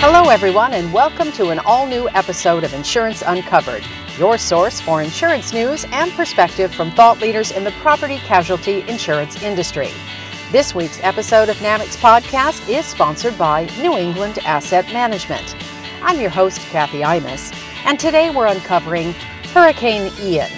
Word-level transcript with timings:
Hello, 0.00 0.30
everyone, 0.30 0.74
and 0.74 0.92
welcome 0.92 1.32
to 1.32 1.48
an 1.48 1.58
all 1.58 1.84
new 1.84 2.08
episode 2.10 2.62
of 2.62 2.72
Insurance 2.72 3.24
Uncovered, 3.26 3.82
your 4.16 4.38
source 4.38 4.80
for 4.80 5.02
insurance 5.02 5.52
news 5.52 5.84
and 5.90 6.12
perspective 6.12 6.72
from 6.72 6.92
thought 6.92 7.20
leaders 7.20 7.50
in 7.50 7.64
the 7.64 7.72
property 7.82 8.18
casualty 8.18 8.82
insurance 8.88 9.42
industry. 9.42 9.90
This 10.52 10.72
week's 10.72 11.02
episode 11.02 11.48
of 11.48 11.56
NAMIC's 11.56 11.96
podcast 11.96 12.68
is 12.68 12.86
sponsored 12.86 13.36
by 13.36 13.64
New 13.82 13.96
England 13.98 14.38
Asset 14.44 14.86
Management. 14.92 15.56
I'm 16.00 16.20
your 16.20 16.30
host, 16.30 16.60
Kathy 16.60 17.00
Imus, 17.00 17.52
and 17.84 17.98
today 17.98 18.30
we're 18.30 18.46
uncovering 18.46 19.14
Hurricane 19.52 20.12
Ian. 20.20 20.50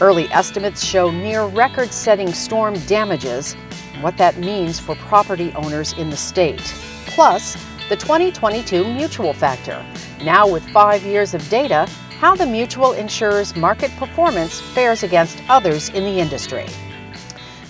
Early 0.00 0.24
estimates 0.28 0.82
show 0.82 1.10
near 1.10 1.44
record 1.44 1.92
setting 1.92 2.32
storm 2.32 2.72
damages 2.86 3.56
and 3.92 4.02
what 4.02 4.16
that 4.16 4.38
means 4.38 4.80
for 4.80 4.94
property 4.94 5.52
owners 5.54 5.92
in 5.98 6.08
the 6.08 6.16
state. 6.16 6.62
Plus, 7.08 7.58
the 7.88 7.96
2022 7.96 8.84
mutual 8.84 9.32
factor. 9.32 9.84
Now, 10.24 10.48
with 10.48 10.68
five 10.70 11.04
years 11.04 11.34
of 11.34 11.48
data, 11.48 11.86
how 12.18 12.34
the 12.34 12.44
mutual 12.44 12.94
insurer's 12.94 13.54
market 13.54 13.92
performance 13.92 14.60
fares 14.60 15.04
against 15.04 15.40
others 15.48 15.90
in 15.90 16.02
the 16.02 16.18
industry. 16.18 16.66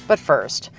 But 0.09 0.19
first, 0.19 0.70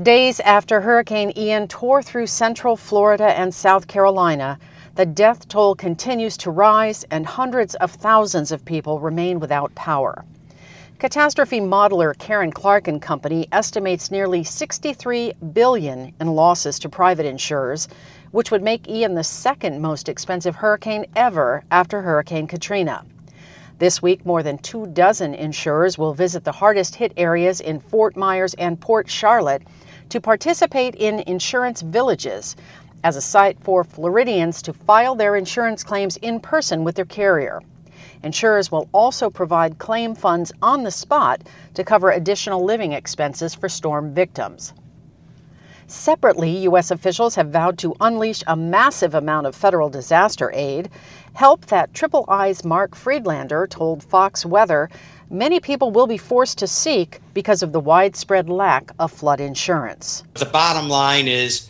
days 0.00 0.38
after 0.38 0.80
Hurricane 0.80 1.32
Ian 1.36 1.66
tore 1.66 2.04
through 2.04 2.28
central 2.28 2.76
Florida 2.76 3.36
and 3.36 3.52
South 3.52 3.88
Carolina, 3.88 4.60
the 4.94 5.06
death 5.06 5.48
toll 5.48 5.74
continues 5.74 6.36
to 6.36 6.52
rise 6.52 7.04
and 7.10 7.26
hundreds 7.26 7.74
of 7.76 7.90
thousands 7.90 8.52
of 8.52 8.64
people 8.64 9.00
remain 9.00 9.40
without 9.40 9.74
power. 9.74 10.24
Catastrophe 11.00 11.60
modeler 11.60 12.16
Karen 12.16 12.52
Clark 12.52 12.86
and 12.86 13.02
Company 13.02 13.48
estimates 13.50 14.12
nearly 14.12 14.44
63 14.44 15.32
billion 15.52 16.14
in 16.20 16.28
losses 16.28 16.78
to 16.78 16.88
private 16.88 17.26
insurers, 17.26 17.88
which 18.34 18.50
would 18.50 18.64
make 18.64 18.88
Ian 18.88 19.14
the 19.14 19.22
second 19.22 19.80
most 19.80 20.08
expensive 20.08 20.56
hurricane 20.56 21.06
ever 21.14 21.62
after 21.70 22.02
Hurricane 22.02 22.48
Katrina. 22.48 23.04
This 23.78 24.02
week, 24.02 24.26
more 24.26 24.42
than 24.42 24.58
two 24.58 24.88
dozen 24.88 25.34
insurers 25.34 25.98
will 25.98 26.14
visit 26.14 26.42
the 26.42 26.50
hardest 26.50 26.96
hit 26.96 27.12
areas 27.16 27.60
in 27.60 27.78
Fort 27.78 28.16
Myers 28.16 28.52
and 28.54 28.80
Port 28.80 29.08
Charlotte 29.08 29.62
to 30.08 30.20
participate 30.20 30.96
in 30.96 31.20
insurance 31.28 31.80
villages 31.82 32.56
as 33.04 33.14
a 33.14 33.20
site 33.20 33.56
for 33.60 33.84
Floridians 33.84 34.62
to 34.62 34.72
file 34.72 35.14
their 35.14 35.36
insurance 35.36 35.84
claims 35.84 36.16
in 36.16 36.40
person 36.40 36.82
with 36.82 36.96
their 36.96 37.04
carrier. 37.04 37.62
Insurers 38.24 38.68
will 38.72 38.88
also 38.90 39.30
provide 39.30 39.78
claim 39.78 40.12
funds 40.12 40.50
on 40.60 40.82
the 40.82 40.90
spot 40.90 41.42
to 41.74 41.84
cover 41.84 42.10
additional 42.10 42.64
living 42.64 42.94
expenses 42.94 43.54
for 43.54 43.68
storm 43.68 44.12
victims. 44.12 44.74
Separately, 45.86 46.50
U.S. 46.64 46.90
officials 46.90 47.34
have 47.34 47.50
vowed 47.50 47.78
to 47.78 47.94
unleash 48.00 48.42
a 48.46 48.56
massive 48.56 49.14
amount 49.14 49.46
of 49.46 49.54
federal 49.54 49.90
disaster 49.90 50.50
aid, 50.54 50.90
help 51.34 51.66
that 51.66 51.92
Triple 51.92 52.24
I's 52.28 52.64
Mark 52.64 52.94
Friedlander 52.94 53.66
told 53.66 54.02
Fox 54.02 54.46
Weather 54.46 54.88
many 55.30 55.60
people 55.60 55.90
will 55.90 56.06
be 56.06 56.16
forced 56.16 56.58
to 56.58 56.66
seek 56.66 57.20
because 57.34 57.62
of 57.62 57.72
the 57.72 57.80
widespread 57.80 58.48
lack 58.48 58.92
of 58.98 59.12
flood 59.12 59.40
insurance. 59.40 60.24
The 60.34 60.46
bottom 60.46 60.88
line 60.88 61.28
is 61.28 61.68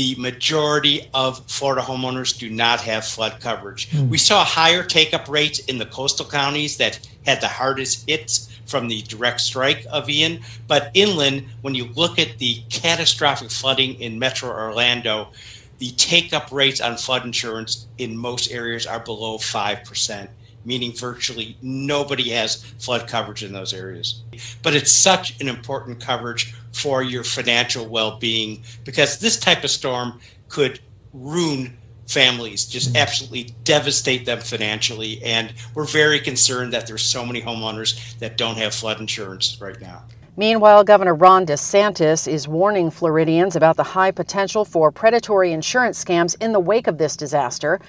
the 0.00 0.14
majority 0.14 1.10
of 1.12 1.44
Florida 1.44 1.82
homeowners 1.82 2.38
do 2.38 2.48
not 2.48 2.80
have 2.80 3.04
flood 3.04 3.38
coverage. 3.38 3.90
Mm. 3.90 4.08
We 4.08 4.16
saw 4.16 4.42
higher 4.42 4.82
take 4.82 5.12
up 5.12 5.28
rates 5.28 5.58
in 5.58 5.76
the 5.76 5.84
coastal 5.84 6.24
counties 6.24 6.78
that 6.78 7.06
had 7.26 7.42
the 7.42 7.48
hardest 7.48 8.08
hits 8.08 8.48
from 8.64 8.88
the 8.88 9.02
direct 9.02 9.42
strike 9.42 9.84
of 9.92 10.08
Ian. 10.08 10.40
But 10.66 10.90
inland, 10.94 11.48
when 11.60 11.74
you 11.74 11.84
look 11.84 12.18
at 12.18 12.38
the 12.38 12.62
catastrophic 12.70 13.50
flooding 13.50 14.00
in 14.00 14.18
Metro 14.18 14.48
Orlando, 14.48 15.32
the 15.76 15.90
take 15.90 16.32
up 16.32 16.50
rates 16.50 16.80
on 16.80 16.96
flood 16.96 17.26
insurance 17.26 17.86
in 17.98 18.16
most 18.16 18.50
areas 18.50 18.86
are 18.86 19.00
below 19.00 19.36
5% 19.36 20.28
meaning 20.62 20.92
virtually 20.92 21.56
nobody 21.62 22.28
has 22.28 22.62
flood 22.78 23.08
coverage 23.08 23.42
in 23.42 23.52
those 23.52 23.72
areas. 23.72 24.22
But 24.62 24.74
it's 24.74 24.92
such 24.92 25.40
an 25.40 25.48
important 25.48 26.00
coverage 26.00 26.54
for 26.72 27.02
your 27.02 27.24
financial 27.24 27.86
well 27.86 28.18
being 28.18 28.62
because 28.84 29.18
this 29.18 29.38
type 29.38 29.64
of 29.64 29.70
storm 29.70 30.20
could 30.48 30.80
ruin 31.12 31.76
families, 32.06 32.66
just 32.66 32.96
absolutely 32.96 33.54
devastate 33.64 34.26
them 34.26 34.40
financially. 34.40 35.22
And 35.22 35.52
we're 35.74 35.84
very 35.84 36.20
concerned 36.20 36.72
that 36.72 36.86
there's 36.86 37.02
so 37.02 37.24
many 37.24 37.40
homeowners 37.40 38.18
that 38.18 38.36
don't 38.36 38.56
have 38.56 38.74
flood 38.74 39.00
insurance 39.00 39.58
right 39.60 39.80
now. 39.80 40.02
Meanwhile, 40.36 40.84
Governor 40.84 41.14
Ron 41.14 41.44
DeSantis 41.44 42.26
is 42.26 42.48
warning 42.48 42.90
Floridians 42.90 43.56
about 43.56 43.76
the 43.76 43.82
high 43.82 44.10
potential 44.10 44.64
for 44.64 44.90
predatory 44.90 45.52
insurance 45.52 46.02
scams 46.02 46.36
in 46.40 46.52
the 46.52 46.60
wake 46.60 46.86
of 46.86 46.98
this 46.98 47.16
disaster. 47.16 47.80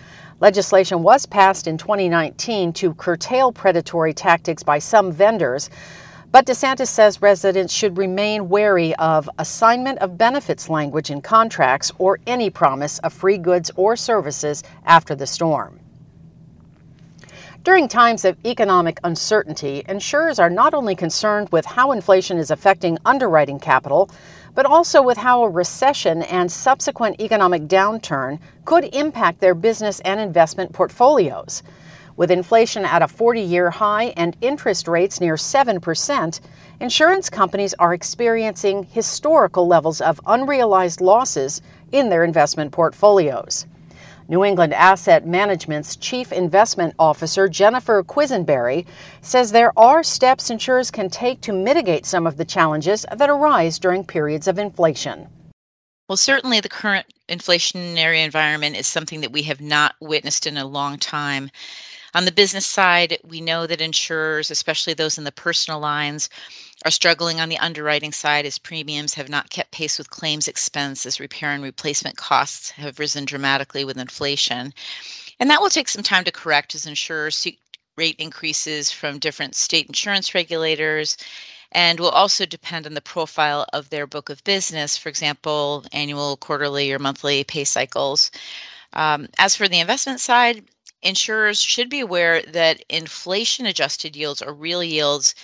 Legislation 0.41 1.03
was 1.03 1.25
passed 1.25 1.67
in 1.67 1.77
2019 1.77 2.73
to 2.73 2.93
curtail 2.95 3.51
predatory 3.51 4.13
tactics 4.13 4.63
by 4.63 4.79
some 4.79 5.11
vendors. 5.11 5.69
But 6.31 6.45
DeSantis 6.45 6.87
says 6.87 7.21
residents 7.21 7.73
should 7.73 7.97
remain 7.97 8.47
wary 8.47 8.95
of 8.95 9.29
assignment 9.37 9.99
of 9.99 10.17
benefits 10.17 10.69
language 10.69 11.11
in 11.11 11.21
contracts 11.21 11.91
or 11.97 12.19
any 12.25 12.49
promise 12.49 12.99
of 12.99 13.11
free 13.11 13.37
goods 13.37 13.69
or 13.75 13.97
services 13.97 14.63
after 14.85 15.13
the 15.13 15.27
storm. 15.27 15.81
During 17.63 17.89
times 17.89 18.23
of 18.23 18.37
economic 18.45 18.99
uncertainty, 19.03 19.83
insurers 19.89 20.39
are 20.39 20.49
not 20.49 20.73
only 20.73 20.95
concerned 20.95 21.49
with 21.51 21.65
how 21.65 21.91
inflation 21.91 22.37
is 22.37 22.49
affecting 22.49 22.97
underwriting 23.05 23.59
capital, 23.59 24.09
but 24.55 24.65
also 24.65 25.01
with 25.01 25.17
how 25.17 25.43
a 25.43 25.49
recession 25.49 26.23
and 26.23 26.49
subsequent 26.49 27.19
economic 27.19 27.63
downturn 27.63 28.39
could 28.63 28.85
impact 28.95 29.41
their 29.41 29.53
business 29.53 29.99
and 29.99 30.19
investment 30.19 30.71
portfolios. 30.71 31.61
With 32.21 32.29
inflation 32.29 32.85
at 32.85 33.01
a 33.01 33.07
40 33.07 33.41
year 33.41 33.71
high 33.71 34.13
and 34.15 34.37
interest 34.41 34.87
rates 34.87 35.19
near 35.19 35.37
7%, 35.37 36.39
insurance 36.79 37.29
companies 37.31 37.73
are 37.79 37.95
experiencing 37.95 38.83
historical 38.83 39.65
levels 39.65 40.01
of 40.01 40.21
unrealized 40.27 41.01
losses 41.01 41.63
in 41.91 42.09
their 42.09 42.23
investment 42.23 42.73
portfolios. 42.73 43.65
New 44.27 44.43
England 44.43 44.75
Asset 44.75 45.25
Management's 45.25 45.95
Chief 45.95 46.31
Investment 46.31 46.93
Officer, 46.99 47.49
Jennifer 47.49 48.03
Quisenberry, 48.03 48.85
says 49.21 49.51
there 49.51 49.73
are 49.75 50.03
steps 50.03 50.51
insurers 50.51 50.91
can 50.91 51.09
take 51.09 51.41
to 51.41 51.51
mitigate 51.51 52.05
some 52.05 52.27
of 52.27 52.37
the 52.37 52.45
challenges 52.45 53.03
that 53.17 53.31
arise 53.31 53.79
during 53.79 54.05
periods 54.05 54.47
of 54.47 54.59
inflation. 54.59 55.27
Well, 56.07 56.17
certainly 56.17 56.59
the 56.59 56.69
current 56.69 57.07
inflationary 57.29 58.23
environment 58.23 58.75
is 58.75 58.85
something 58.85 59.21
that 59.21 59.31
we 59.31 59.41
have 59.43 59.61
not 59.61 59.95
witnessed 60.01 60.45
in 60.45 60.57
a 60.57 60.67
long 60.67 60.99
time. 60.99 61.49
On 62.13 62.25
the 62.25 62.31
business 62.31 62.65
side, 62.65 63.17
we 63.23 63.39
know 63.39 63.65
that 63.67 63.81
insurers, 63.81 64.51
especially 64.51 64.93
those 64.93 65.17
in 65.17 65.23
the 65.23 65.31
personal 65.31 65.79
lines, 65.79 66.29
are 66.83 66.91
struggling 66.91 67.39
on 67.39 67.49
the 67.49 67.57
underwriting 67.59 68.11
side 68.11 68.45
as 68.45 68.57
premiums 68.57 69.13
have 69.13 69.29
not 69.29 69.49
kept 69.49 69.71
pace 69.71 69.97
with 69.97 70.09
claims 70.09 70.47
expense 70.47 71.05
as 71.05 71.19
repair 71.19 71.51
and 71.51 71.63
replacement 71.63 72.17
costs 72.17 72.71
have 72.71 72.99
risen 72.99 73.25
dramatically 73.25 73.85
with 73.85 73.97
inflation. 73.97 74.73
And 75.39 75.49
that 75.49 75.61
will 75.61 75.69
take 75.69 75.87
some 75.87 76.03
time 76.03 76.23
to 76.25 76.31
correct 76.31 76.75
as 76.75 76.85
insurers 76.85 77.35
seek 77.35 77.59
rate 77.97 78.15
increases 78.19 78.91
from 78.91 79.19
different 79.19 79.55
state 79.55 79.87
insurance 79.87 80.33
regulators 80.33 81.17
and 81.71 81.99
will 81.99 82.09
also 82.09 82.45
depend 82.45 82.85
on 82.85 82.93
the 82.93 83.01
profile 83.01 83.65
of 83.73 83.89
their 83.89 84.05
book 84.05 84.29
of 84.29 84.43
business, 84.43 84.97
for 84.97 85.09
example, 85.09 85.85
annual, 85.93 86.35
quarterly, 86.37 86.91
or 86.91 86.99
monthly 86.99 87.43
pay 87.43 87.63
cycles. 87.63 88.31
Um, 88.93 89.27
as 89.37 89.55
for 89.55 89.69
the 89.69 89.79
investment 89.79 90.19
side, 90.19 90.65
insurers 91.03 91.61
should 91.61 91.89
be 91.89 91.99
aware 91.99 92.41
that 92.43 92.83
inflation 92.89 93.65
adjusted 93.65 94.15
yields 94.15 94.41
or 94.41 94.53
real 94.53 94.83
yields 94.83 95.35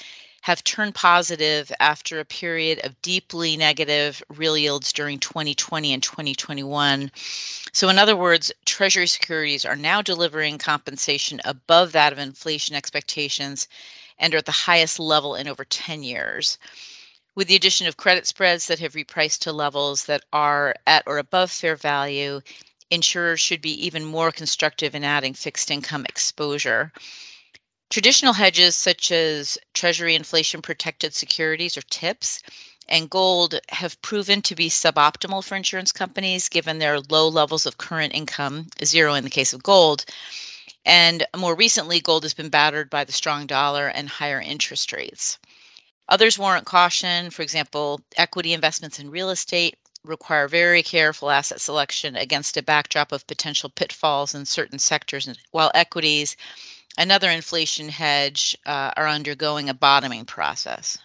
have 0.41 0.63
turned 0.63 0.95
positive 0.95 1.71
after 1.79 2.19
a 2.19 2.25
period 2.25 2.79
of 2.85 3.01
deeply 3.01 3.57
negative 3.57 4.23
real 4.29 4.57
yields 4.57 4.93
during 4.93 5.19
2020 5.19 5.93
and 5.93 6.01
2021. 6.01 7.11
So, 7.73 7.89
in 7.89 7.97
other 7.97 8.15
words, 8.15 8.51
Treasury 8.65 9.07
securities 9.07 9.65
are 9.65 9.75
now 9.75 10.01
delivering 10.01 10.57
compensation 10.57 11.41
above 11.43 11.91
that 11.91 12.13
of 12.13 12.19
inflation 12.19 12.75
expectations 12.75 13.67
and 14.19 14.33
are 14.33 14.37
at 14.37 14.45
the 14.45 14.51
highest 14.51 14.99
level 14.99 15.35
in 15.35 15.47
over 15.47 15.65
10 15.65 16.03
years. 16.03 16.57
With 17.35 17.47
the 17.47 17.55
addition 17.55 17.85
of 17.85 17.97
credit 17.97 18.25
spreads 18.25 18.67
that 18.67 18.79
have 18.79 18.93
repriced 18.93 19.39
to 19.39 19.51
levels 19.51 20.05
that 20.05 20.23
are 20.33 20.75
at 20.87 21.03
or 21.05 21.17
above 21.17 21.51
fair 21.51 21.75
value, 21.75 22.41
insurers 22.89 23.39
should 23.39 23.61
be 23.61 23.85
even 23.85 24.05
more 24.05 24.31
constructive 24.31 24.95
in 24.95 25.03
adding 25.03 25.33
fixed 25.33 25.69
income 25.71 26.05
exposure. 26.05 26.91
Traditional 27.89 28.33
hedges 28.33 28.75
such 28.75 29.11
as 29.11 29.57
Treasury 29.73 30.15
inflation 30.15 30.61
protected 30.61 31.13
securities 31.13 31.77
or 31.77 31.81
TIPS 31.83 32.41
and 32.89 33.09
gold 33.09 33.59
have 33.69 34.01
proven 34.01 34.41
to 34.41 34.55
be 34.55 34.69
suboptimal 34.69 35.43
for 35.43 35.55
insurance 35.55 35.91
companies 35.91 36.49
given 36.49 36.79
their 36.79 36.99
low 36.99 37.27
levels 37.27 37.65
of 37.65 37.77
current 37.77 38.13
income, 38.13 38.67
zero 38.83 39.13
in 39.13 39.23
the 39.23 39.29
case 39.29 39.53
of 39.53 39.63
gold. 39.63 40.05
And 40.85 41.25
more 41.35 41.55
recently, 41.55 41.99
gold 41.99 42.23
has 42.23 42.33
been 42.33 42.49
battered 42.49 42.89
by 42.89 43.03
the 43.03 43.11
strong 43.11 43.45
dollar 43.45 43.87
and 43.87 44.07
higher 44.07 44.39
interest 44.39 44.93
rates. 44.93 45.37
Others 46.09 46.39
warrant 46.39 46.65
caution, 46.65 47.29
for 47.29 47.41
example, 47.41 47.99
equity 48.15 48.53
investments 48.53 48.99
in 48.99 49.11
real 49.11 49.29
estate 49.29 49.77
require 50.07 50.47
very 50.47 50.83
careful 50.83 51.29
asset 51.29 51.61
selection 51.61 52.15
against 52.15 52.57
a 52.57 52.63
backdrop 52.63 53.11
of 53.11 53.27
potential 53.27 53.69
pitfalls 53.69 54.33
in 54.33 54.45
certain 54.45 54.79
sectors, 54.79 55.27
while 55.51 55.71
equities, 55.73 56.35
another 56.97 57.29
inflation 57.29 57.89
hedge, 57.89 58.57
uh, 58.65 58.91
are 58.97 59.07
undergoing 59.07 59.69
a 59.69 59.73
bottoming 59.73 60.25
process. 60.25 60.97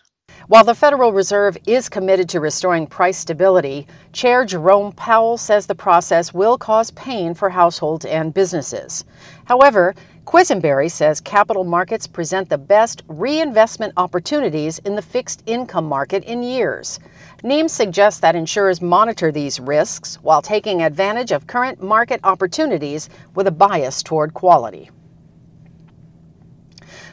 While 0.48 0.64
the 0.64 0.74
Federal 0.74 1.12
Reserve 1.12 1.56
is 1.66 1.88
committed 1.88 2.28
to 2.30 2.40
restoring 2.40 2.88
price 2.88 3.16
stability, 3.16 3.86
Chair 4.12 4.44
Jerome 4.44 4.90
Powell 4.90 5.38
says 5.38 5.66
the 5.66 5.74
process 5.74 6.34
will 6.34 6.58
cause 6.58 6.90
pain 6.90 7.32
for 7.32 7.48
households 7.48 8.04
and 8.04 8.34
businesses. 8.34 9.04
However, 9.44 9.94
Quisenberry 10.24 10.90
says 10.90 11.20
capital 11.20 11.62
markets 11.62 12.08
present 12.08 12.48
the 12.48 12.58
best 12.58 13.04
reinvestment 13.06 13.92
opportunities 13.96 14.80
in 14.80 14.96
the 14.96 15.02
fixed 15.02 15.44
income 15.46 15.84
market 15.84 16.24
in 16.24 16.42
years. 16.42 16.98
NEAM 17.44 17.68
suggests 17.68 18.18
that 18.20 18.34
insurers 18.34 18.82
monitor 18.82 19.30
these 19.30 19.60
risks 19.60 20.16
while 20.22 20.42
taking 20.42 20.82
advantage 20.82 21.30
of 21.30 21.46
current 21.46 21.80
market 21.80 22.18
opportunities 22.24 23.08
with 23.36 23.46
a 23.46 23.52
bias 23.52 24.02
toward 24.02 24.34
quality. 24.34 24.90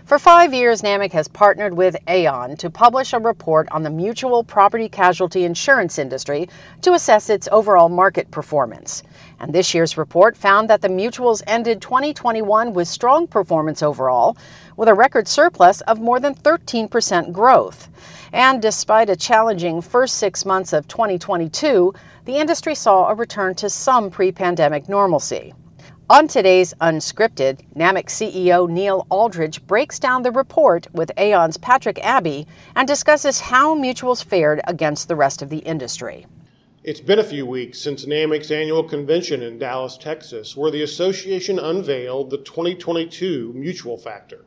For 0.10 0.18
five 0.18 0.56
years, 0.56 0.82
NAMIC 0.82 1.12
has 1.12 1.28
partnered 1.28 1.76
with 1.76 1.96
Aon 2.08 2.58
to 2.58 2.72
publish 2.72 3.14
a 3.14 3.20
report 3.20 3.68
on 3.70 3.84
the 3.84 3.92
mutual 3.92 4.44
property 4.44 4.90
casualty 4.90 5.44
insurance 5.44 6.00
industry 6.00 6.50
to 6.82 6.94
assess 6.94 7.30
its 7.30 7.48
overall 7.52 7.90
market 7.90 8.32
performance. 8.32 9.04
And 9.40 9.54
this 9.54 9.72
year's 9.76 10.00
report 10.00 10.36
found 10.36 10.68
that 10.68 10.82
the 10.82 10.88
mutuals 10.88 11.44
ended 11.46 11.80
2021 11.80 12.74
with 12.74 12.88
strong 12.88 13.28
performance 13.28 13.84
overall, 13.84 14.36
with 14.78 14.90
a 14.90 14.96
record 14.96 15.28
surplus 15.28 15.82
of 15.82 16.00
more 16.00 16.20
than 16.20 16.34
13% 16.34 17.32
growth. 17.32 17.88
And 18.34 18.64
despite 18.64 19.12
a 19.12 19.16
challenging 19.16 19.80
first 19.80 20.18
six 20.18 20.44
months 20.44 20.74
of 20.74 20.88
2022, 20.88 21.94
the 22.26 22.38
industry 22.38 22.74
saw 22.74 23.10
a 23.10 23.14
return 23.14 23.54
to 23.54 23.70
some 23.70 24.10
pre 24.10 24.32
pandemic 24.32 24.90
normalcy. 24.90 25.54
On 26.12 26.28
today's 26.28 26.74
Unscripted, 26.82 27.62
NAMIC 27.76 28.08
CEO 28.08 28.68
Neil 28.68 29.06
Alldredge 29.12 29.62
breaks 29.68 30.00
down 30.00 30.24
the 30.24 30.32
report 30.32 30.88
with 30.92 31.12
Aon's 31.20 31.58
Patrick 31.58 32.04
Abbey 32.04 32.48
and 32.76 32.88
discusses 32.88 33.40
how 33.40 33.76
mutuals 33.76 34.24
fared 34.24 34.60
against 34.66 35.08
the 35.08 35.16
rest 35.16 35.44
of 35.44 35.50
the 35.50 35.60
industry. 35.60 36.26
It's 36.84 37.00
been 37.00 37.20
a 37.20 37.24
few 37.24 37.46
weeks 37.46 37.80
since 37.80 38.08
NAMIC's 38.08 38.50
annual 38.50 38.84
convention 38.84 39.44
in 39.44 39.60
Dallas, 39.60 39.98
Texas, 39.98 40.58
where 40.58 40.72
the 40.72 40.82
association 40.82 41.60
unveiled 41.60 42.32
the 42.32 42.40
2022 42.40 43.54
Mutual 43.56 44.00
Factor. 44.00 44.46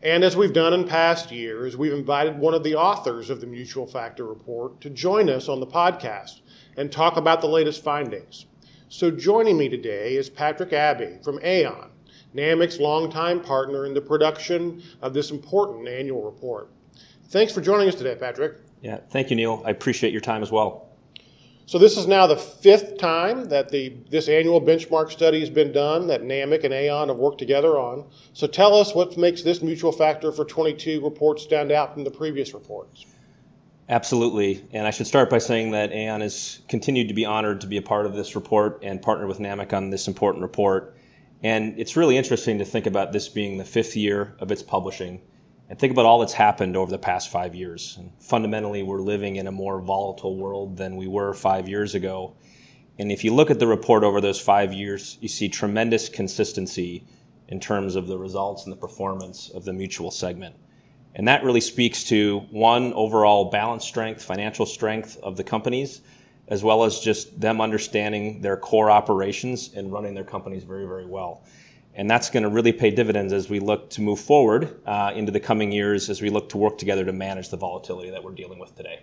And 0.00 0.22
as 0.22 0.36
we've 0.36 0.52
done 0.52 0.74
in 0.74 0.86
past 0.86 1.32
years, 1.32 1.76
we've 1.76 1.92
invited 1.92 2.38
one 2.38 2.54
of 2.54 2.62
the 2.62 2.76
authors 2.76 3.30
of 3.30 3.40
the 3.40 3.48
Mutual 3.48 3.88
Factor 3.88 4.24
Report 4.24 4.80
to 4.82 4.90
join 4.90 5.28
us 5.28 5.48
on 5.48 5.58
the 5.58 5.66
podcast 5.66 6.40
and 6.76 6.92
talk 6.92 7.16
about 7.16 7.40
the 7.40 7.48
latest 7.48 7.82
findings. 7.82 8.46
So 8.92 9.10
joining 9.10 9.56
me 9.56 9.70
today 9.70 10.16
is 10.16 10.28
Patrick 10.28 10.74
Abbey 10.74 11.16
from 11.24 11.40
Aon, 11.42 11.88
NAMIC's 12.34 12.78
longtime 12.78 13.40
partner 13.40 13.86
in 13.86 13.94
the 13.94 14.02
production 14.02 14.82
of 15.00 15.14
this 15.14 15.30
important 15.30 15.88
annual 15.88 16.22
report. 16.22 16.68
Thanks 17.30 17.54
for 17.54 17.62
joining 17.62 17.88
us 17.88 17.94
today, 17.94 18.14
Patrick. 18.14 18.58
Yeah, 18.82 18.98
thank 19.08 19.30
you, 19.30 19.36
Neil. 19.36 19.62
I 19.64 19.70
appreciate 19.70 20.12
your 20.12 20.20
time 20.20 20.42
as 20.42 20.52
well. 20.52 20.90
So 21.64 21.78
this 21.78 21.96
is 21.96 22.06
now 22.06 22.26
the 22.26 22.36
fifth 22.36 22.98
time 22.98 23.48
that 23.48 23.70
the 23.70 23.96
this 24.10 24.28
annual 24.28 24.60
benchmark 24.60 25.10
study 25.10 25.40
has 25.40 25.48
been 25.48 25.72
done 25.72 26.06
that 26.08 26.20
NAMIC 26.20 26.64
and 26.64 26.74
Aon 26.74 27.08
have 27.08 27.16
worked 27.16 27.38
together 27.38 27.78
on. 27.78 28.04
So 28.34 28.46
tell 28.46 28.74
us 28.74 28.94
what 28.94 29.16
makes 29.16 29.40
this 29.40 29.62
mutual 29.62 29.92
factor 29.92 30.30
for 30.32 30.44
22 30.44 31.02
report 31.02 31.40
stand 31.40 31.72
out 31.72 31.94
from 31.94 32.04
the 32.04 32.10
previous 32.10 32.52
reports. 32.52 33.06
Absolutely, 33.92 34.66
and 34.72 34.86
I 34.86 34.90
should 34.90 35.06
start 35.06 35.28
by 35.28 35.36
saying 35.36 35.72
that 35.72 35.92
Aon 35.92 36.22
has 36.22 36.60
continued 36.66 37.08
to 37.08 37.14
be 37.14 37.26
honored 37.26 37.60
to 37.60 37.66
be 37.66 37.76
a 37.76 37.82
part 37.82 38.06
of 38.06 38.14
this 38.14 38.34
report 38.34 38.78
and 38.82 39.02
partner 39.02 39.26
with 39.26 39.38
NAMIC 39.38 39.74
on 39.74 39.90
this 39.90 40.08
important 40.08 40.40
report. 40.40 40.96
And 41.42 41.78
it's 41.78 41.94
really 41.94 42.16
interesting 42.16 42.56
to 42.56 42.64
think 42.64 42.86
about 42.86 43.12
this 43.12 43.28
being 43.28 43.58
the 43.58 43.66
fifth 43.66 43.94
year 43.94 44.34
of 44.38 44.50
its 44.50 44.62
publishing 44.62 45.20
and 45.68 45.78
think 45.78 45.92
about 45.92 46.06
all 46.06 46.20
that's 46.20 46.32
happened 46.32 46.74
over 46.74 46.90
the 46.90 46.96
past 46.96 47.30
five 47.30 47.54
years. 47.54 47.96
And 47.98 48.10
fundamentally, 48.18 48.82
we're 48.82 49.02
living 49.02 49.36
in 49.36 49.46
a 49.46 49.52
more 49.52 49.78
volatile 49.82 50.38
world 50.38 50.78
than 50.78 50.96
we 50.96 51.06
were 51.06 51.34
five 51.34 51.68
years 51.68 51.94
ago. 51.94 52.34
And 52.98 53.12
if 53.12 53.22
you 53.22 53.34
look 53.34 53.50
at 53.50 53.58
the 53.58 53.66
report 53.66 54.04
over 54.04 54.22
those 54.22 54.40
five 54.40 54.72
years, 54.72 55.18
you 55.20 55.28
see 55.28 55.50
tremendous 55.50 56.08
consistency 56.08 57.04
in 57.48 57.60
terms 57.60 57.94
of 57.94 58.06
the 58.06 58.16
results 58.16 58.64
and 58.64 58.72
the 58.72 58.80
performance 58.80 59.50
of 59.50 59.66
the 59.66 59.72
mutual 59.74 60.10
segment. 60.10 60.56
And 61.14 61.28
that 61.28 61.44
really 61.44 61.60
speaks 61.60 62.04
to 62.04 62.40
one, 62.50 62.92
overall 62.94 63.50
balance 63.50 63.84
strength, 63.84 64.22
financial 64.22 64.64
strength 64.64 65.18
of 65.22 65.36
the 65.36 65.44
companies, 65.44 66.00
as 66.48 66.64
well 66.64 66.84
as 66.84 67.00
just 67.00 67.38
them 67.40 67.60
understanding 67.60 68.40
their 68.40 68.56
core 68.56 68.90
operations 68.90 69.72
and 69.74 69.92
running 69.92 70.14
their 70.14 70.24
companies 70.24 70.64
very, 70.64 70.86
very 70.86 71.06
well. 71.06 71.44
And 71.94 72.10
that's 72.10 72.30
going 72.30 72.42
to 72.42 72.48
really 72.48 72.72
pay 72.72 72.90
dividends 72.90 73.32
as 73.32 73.50
we 73.50 73.60
look 73.60 73.90
to 73.90 74.00
move 74.00 74.18
forward 74.18 74.80
uh, 74.86 75.12
into 75.14 75.30
the 75.30 75.40
coming 75.40 75.70
years 75.70 76.08
as 76.08 76.22
we 76.22 76.30
look 76.30 76.48
to 76.50 76.58
work 76.58 76.78
together 76.78 77.04
to 77.04 77.12
manage 77.12 77.50
the 77.50 77.58
volatility 77.58 78.10
that 78.10 78.24
we're 78.24 78.32
dealing 78.32 78.58
with 78.58 78.74
today. 78.74 79.00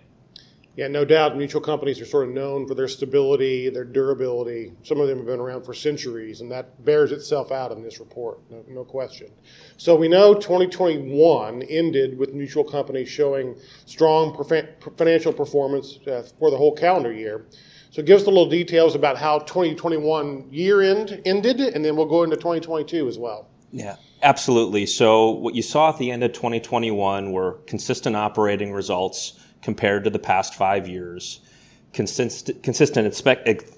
Yeah, 0.80 0.88
no 0.88 1.04
doubt 1.04 1.36
mutual 1.36 1.60
companies 1.60 2.00
are 2.00 2.06
sort 2.06 2.26
of 2.26 2.34
known 2.34 2.66
for 2.66 2.74
their 2.74 2.88
stability, 2.88 3.68
their 3.68 3.84
durability. 3.84 4.72
Some 4.82 4.98
of 4.98 5.08
them 5.08 5.18
have 5.18 5.26
been 5.26 5.38
around 5.38 5.62
for 5.62 5.74
centuries, 5.74 6.40
and 6.40 6.50
that 6.52 6.82
bears 6.86 7.12
itself 7.12 7.52
out 7.52 7.70
in 7.70 7.82
this 7.82 8.00
report, 8.00 8.40
no, 8.50 8.64
no 8.66 8.84
question. 8.84 9.30
So 9.76 9.94
we 9.94 10.08
know 10.08 10.32
2021 10.32 11.64
ended 11.64 12.16
with 12.16 12.32
mutual 12.32 12.64
companies 12.64 13.10
showing 13.10 13.56
strong 13.84 14.34
financial 14.96 15.34
performance 15.34 15.98
uh, 16.06 16.26
for 16.38 16.50
the 16.50 16.56
whole 16.56 16.74
calendar 16.74 17.12
year. 17.12 17.44
So 17.90 18.02
give 18.02 18.18
us 18.18 18.22
a 18.22 18.30
little 18.30 18.48
details 18.48 18.94
about 18.94 19.18
how 19.18 19.40
2021 19.40 20.46
year 20.50 20.80
end 20.80 21.20
ended, 21.26 21.60
and 21.60 21.84
then 21.84 21.94
we'll 21.94 22.06
go 22.06 22.22
into 22.22 22.36
2022 22.36 23.06
as 23.06 23.18
well. 23.18 23.50
Yeah, 23.70 23.96
absolutely. 24.22 24.86
So 24.86 25.28
what 25.28 25.54
you 25.54 25.60
saw 25.60 25.90
at 25.90 25.98
the 25.98 26.10
end 26.10 26.24
of 26.24 26.32
2021 26.32 27.32
were 27.32 27.58
consistent 27.66 28.16
operating 28.16 28.72
results 28.72 29.34
compared 29.62 30.04
to 30.04 30.10
the 30.10 30.18
past 30.18 30.54
five 30.54 30.88
years, 30.88 31.40
consistent, 31.92 32.62
consistent 32.62 33.06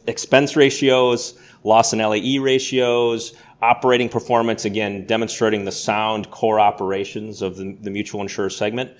expense 0.06 0.56
ratios, 0.56 1.38
loss 1.64 1.93
and 1.93 2.02
LAE 2.02 2.38
ratios, 2.38 3.34
operating 3.62 4.08
performance, 4.08 4.64
again, 4.64 5.06
demonstrating 5.06 5.64
the 5.64 5.73
sound 5.73 6.31
core 6.31 6.58
operations 6.58 7.43
of 7.43 7.56
the, 7.56 7.76
the 7.81 7.90
mutual 7.90 8.20
insurer 8.20 8.50
segment. 8.50 8.90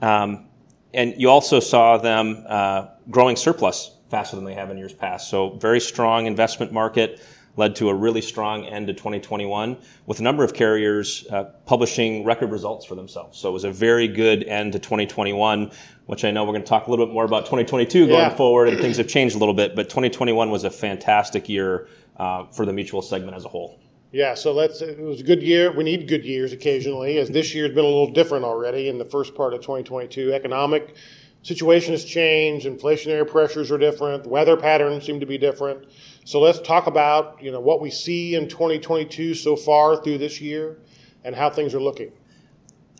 Um, 0.00 0.46
and 0.94 1.14
you 1.18 1.28
also 1.28 1.60
saw 1.60 1.98
them 1.98 2.44
uh, 2.48 2.86
growing 3.10 3.36
surplus 3.36 3.96
faster 4.10 4.36
than 4.36 4.44
they 4.44 4.54
have 4.54 4.70
in 4.70 4.78
years 4.78 4.94
past. 4.94 5.28
So 5.28 5.50
very 5.56 5.80
strong 5.80 6.26
investment 6.26 6.72
market 6.72 7.20
led 7.56 7.74
to 7.76 7.88
a 7.88 7.94
really 7.94 8.20
strong 8.20 8.64
end 8.66 8.86
to 8.86 8.92
2021 8.92 9.76
with 10.06 10.20
a 10.20 10.22
number 10.22 10.44
of 10.44 10.54
carriers 10.54 11.26
uh, 11.30 11.44
publishing 11.64 12.24
record 12.24 12.50
results 12.50 12.84
for 12.84 12.94
themselves. 12.94 13.38
So 13.38 13.48
it 13.48 13.52
was 13.52 13.64
a 13.64 13.70
very 13.70 14.08
good 14.08 14.44
end 14.44 14.72
to 14.72 14.78
2021, 14.78 15.70
which 16.06 16.24
I 16.24 16.30
know 16.30 16.44
we're 16.44 16.52
going 16.52 16.62
to 16.62 16.68
talk 16.68 16.86
a 16.86 16.90
little 16.90 17.04
bit 17.04 17.12
more 17.12 17.24
about 17.24 17.40
2022 17.46 18.06
going 18.06 18.18
yeah. 18.18 18.34
forward, 18.34 18.68
and 18.68 18.78
things 18.78 18.96
have 18.96 19.08
changed 19.08 19.34
a 19.36 19.38
little 19.38 19.54
bit. 19.54 19.74
But 19.76 19.84
2021 19.84 20.50
was 20.50 20.64
a 20.64 20.70
fantastic 20.70 21.48
year 21.48 21.88
uh, 22.16 22.46
for 22.46 22.64
the 22.64 22.72
mutual 22.72 23.02
segment 23.02 23.36
as 23.36 23.44
a 23.44 23.48
whole. 23.48 23.78
Yeah, 24.12 24.34
so 24.34 24.52
let's. 24.52 24.80
It 24.80 24.98
was 24.98 25.20
a 25.20 25.24
good 25.24 25.42
year. 25.42 25.72
We 25.72 25.84
need 25.84 26.08
good 26.08 26.24
years 26.24 26.52
occasionally, 26.52 27.18
as 27.18 27.28
this 27.28 27.54
year's 27.54 27.70
been 27.70 27.84
a 27.84 27.88
little 27.88 28.12
different 28.12 28.44
already 28.44 28.88
in 28.88 28.98
the 28.98 29.04
first 29.04 29.34
part 29.34 29.52
of 29.52 29.60
2022. 29.60 30.32
Economic 30.32 30.94
situation 31.42 31.92
has 31.92 32.04
changed, 32.04 32.66
inflationary 32.66 33.26
pressures 33.26 33.70
are 33.70 33.78
different, 33.78 34.26
weather 34.26 34.56
patterns 34.56 35.04
seem 35.04 35.20
to 35.20 35.26
be 35.26 35.38
different. 35.38 35.86
So 36.24 36.40
let's 36.40 36.60
talk 36.60 36.86
about 36.86 37.40
you 37.40 37.52
know 37.52 37.60
what 37.60 37.80
we 37.80 37.90
see 37.90 38.34
in 38.34 38.48
2022 38.48 39.34
so 39.34 39.54
far 39.54 40.02
through 40.02 40.18
this 40.18 40.40
year 40.40 40.78
and 41.24 41.34
how 41.34 41.50
things 41.50 41.74
are 41.74 41.80
looking. 41.80 42.12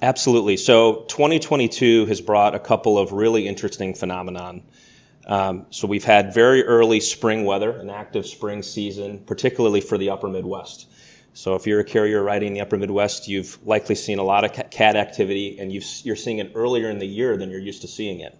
Absolutely. 0.02 0.58
So 0.58 1.04
2022 1.08 2.06
has 2.06 2.20
brought 2.20 2.54
a 2.54 2.58
couple 2.58 2.98
of 2.98 3.12
really 3.12 3.48
interesting 3.48 3.94
phenomenon. 3.94 4.62
Um, 5.26 5.66
so 5.70 5.88
we've 5.88 6.04
had 6.04 6.34
very 6.34 6.62
early 6.64 7.00
spring 7.00 7.44
weather, 7.44 7.70
an 7.70 7.88
active 7.88 8.26
spring 8.26 8.62
season, 8.62 9.20
particularly 9.20 9.80
for 9.80 9.96
the 9.96 10.10
upper 10.10 10.28
Midwest. 10.28 10.88
So 11.32 11.54
if 11.54 11.66
you're 11.66 11.80
a 11.80 11.84
carrier 11.84 12.22
riding 12.22 12.52
the 12.52 12.60
upper 12.60 12.76
Midwest, 12.76 13.26
you've 13.26 13.58
likely 13.66 13.94
seen 13.94 14.18
a 14.18 14.22
lot 14.22 14.44
of 14.44 14.70
cat 14.70 14.96
activity, 14.96 15.58
and 15.58 15.72
you 15.72 15.80
are 16.12 16.16
seeing 16.16 16.38
it 16.38 16.52
earlier 16.54 16.88
in 16.90 16.98
the 16.98 17.06
year 17.06 17.36
than 17.36 17.50
you're 17.50 17.60
used 17.60 17.82
to 17.82 17.88
seeing 17.88 18.20
it. 18.20 18.38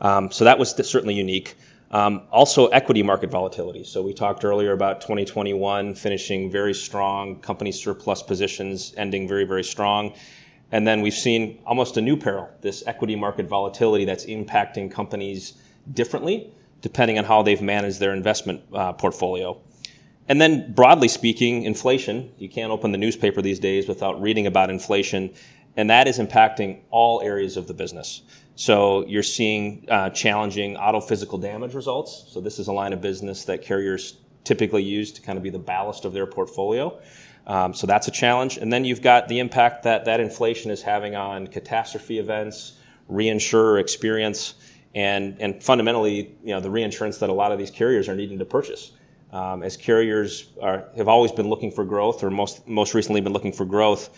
Um, 0.00 0.30
so 0.30 0.44
that 0.44 0.58
was 0.58 0.70
certainly 0.70 1.14
unique. 1.14 1.56
Um, 1.92 2.22
also, 2.32 2.68
equity 2.68 3.02
market 3.02 3.30
volatility. 3.30 3.84
So 3.84 4.02
we 4.02 4.14
talked 4.14 4.44
earlier 4.44 4.72
about 4.72 5.02
2021 5.02 5.94
finishing 5.94 6.50
very 6.50 6.74
strong, 6.74 7.38
company 7.40 7.70
surplus 7.70 8.22
positions 8.22 8.94
ending 8.96 9.28
very, 9.28 9.44
very 9.44 9.62
strong. 9.62 10.14
And 10.72 10.86
then 10.86 11.02
we've 11.02 11.14
seen 11.14 11.60
almost 11.64 11.96
a 11.96 12.00
new 12.00 12.16
peril, 12.16 12.48
this 12.62 12.82
equity 12.86 13.14
market 13.14 13.46
volatility 13.46 14.04
that's 14.04 14.26
impacting 14.26 14.90
companies 14.90 15.54
differently 15.92 16.50
depending 16.82 17.16
on 17.16 17.24
how 17.24 17.42
they've 17.42 17.62
managed 17.62 18.00
their 18.00 18.12
investment 18.12 18.60
uh, 18.74 18.92
portfolio. 18.92 19.58
And 20.28 20.40
then, 20.40 20.72
broadly 20.72 21.08
speaking, 21.08 21.62
inflation. 21.62 22.30
You 22.38 22.48
can't 22.48 22.70
open 22.70 22.92
the 22.92 22.98
newspaper 22.98 23.40
these 23.40 23.58
days 23.58 23.88
without 23.88 24.20
reading 24.20 24.46
about 24.46 24.68
inflation, 24.68 25.32
and 25.76 25.88
that 25.90 26.06
is 26.06 26.18
impacting 26.18 26.80
all 26.90 27.22
areas 27.22 27.56
of 27.56 27.66
the 27.66 27.74
business. 27.74 28.22
So 28.54 29.06
you're 29.06 29.22
seeing 29.22 29.86
uh, 29.88 30.10
challenging 30.10 30.76
auto 30.76 31.00
physical 31.00 31.38
damage 31.38 31.74
results. 31.74 32.26
So 32.28 32.40
this 32.40 32.58
is 32.58 32.68
a 32.68 32.72
line 32.72 32.92
of 32.92 33.00
business 33.00 33.44
that 33.46 33.62
carriers 33.62 34.18
typically 34.44 34.82
use 34.82 35.12
to 35.12 35.22
kind 35.22 35.38
of 35.38 35.42
be 35.42 35.50
the 35.50 35.58
ballast 35.58 36.04
of 36.04 36.12
their 36.12 36.26
portfolio. 36.26 37.00
Um, 37.46 37.74
so 37.74 37.86
that's 37.86 38.08
a 38.08 38.10
challenge. 38.10 38.56
And 38.56 38.72
then 38.72 38.84
you've 38.84 39.02
got 39.02 39.28
the 39.28 39.38
impact 39.38 39.82
that 39.82 40.04
that 40.04 40.20
inflation 40.20 40.70
is 40.70 40.82
having 40.82 41.16
on 41.16 41.46
catastrophe 41.46 42.18
events, 42.18 42.74
reinsurer 43.10 43.80
experience, 43.80 44.54
and 44.94 45.36
and 45.40 45.62
fundamentally, 45.62 46.36
you 46.44 46.54
know, 46.54 46.60
the 46.60 46.70
reinsurance 46.70 47.18
that 47.18 47.30
a 47.30 47.32
lot 47.32 47.52
of 47.52 47.58
these 47.58 47.70
carriers 47.70 48.08
are 48.08 48.14
needing 48.14 48.38
to 48.38 48.44
purchase. 48.44 48.92
Um, 49.32 49.62
as 49.62 49.78
carriers 49.78 50.50
are, 50.60 50.88
have 50.94 51.08
always 51.08 51.32
been 51.32 51.48
looking 51.48 51.72
for 51.72 51.84
growth, 51.84 52.22
or 52.22 52.30
most 52.30 52.68
most 52.68 52.94
recently 52.94 53.20
been 53.20 53.32
looking 53.32 53.52
for 53.52 53.64
growth, 53.64 54.10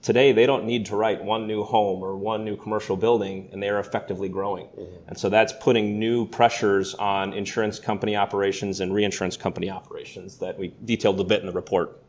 today 0.00 0.32
they 0.32 0.46
don't 0.46 0.64
need 0.64 0.86
to 0.86 0.96
write 0.96 1.22
one 1.22 1.46
new 1.46 1.62
home 1.62 2.02
or 2.02 2.16
one 2.16 2.44
new 2.44 2.56
commercial 2.56 2.96
building, 2.96 3.48
and 3.52 3.62
they 3.62 3.68
are 3.68 3.78
effectively 3.78 4.28
growing. 4.28 4.66
Mm-hmm. 4.66 5.08
And 5.08 5.18
so 5.18 5.28
that's 5.28 5.52
putting 5.60 5.98
new 5.98 6.26
pressures 6.26 6.94
on 6.94 7.34
insurance 7.34 7.78
company 7.78 8.16
operations 8.16 8.80
and 8.80 8.94
reinsurance 8.94 9.36
company 9.36 9.70
operations 9.70 10.38
that 10.38 10.58
we 10.58 10.74
detailed 10.84 11.20
a 11.20 11.24
bit 11.24 11.40
in 11.40 11.46
the 11.46 11.52
report. 11.52 12.02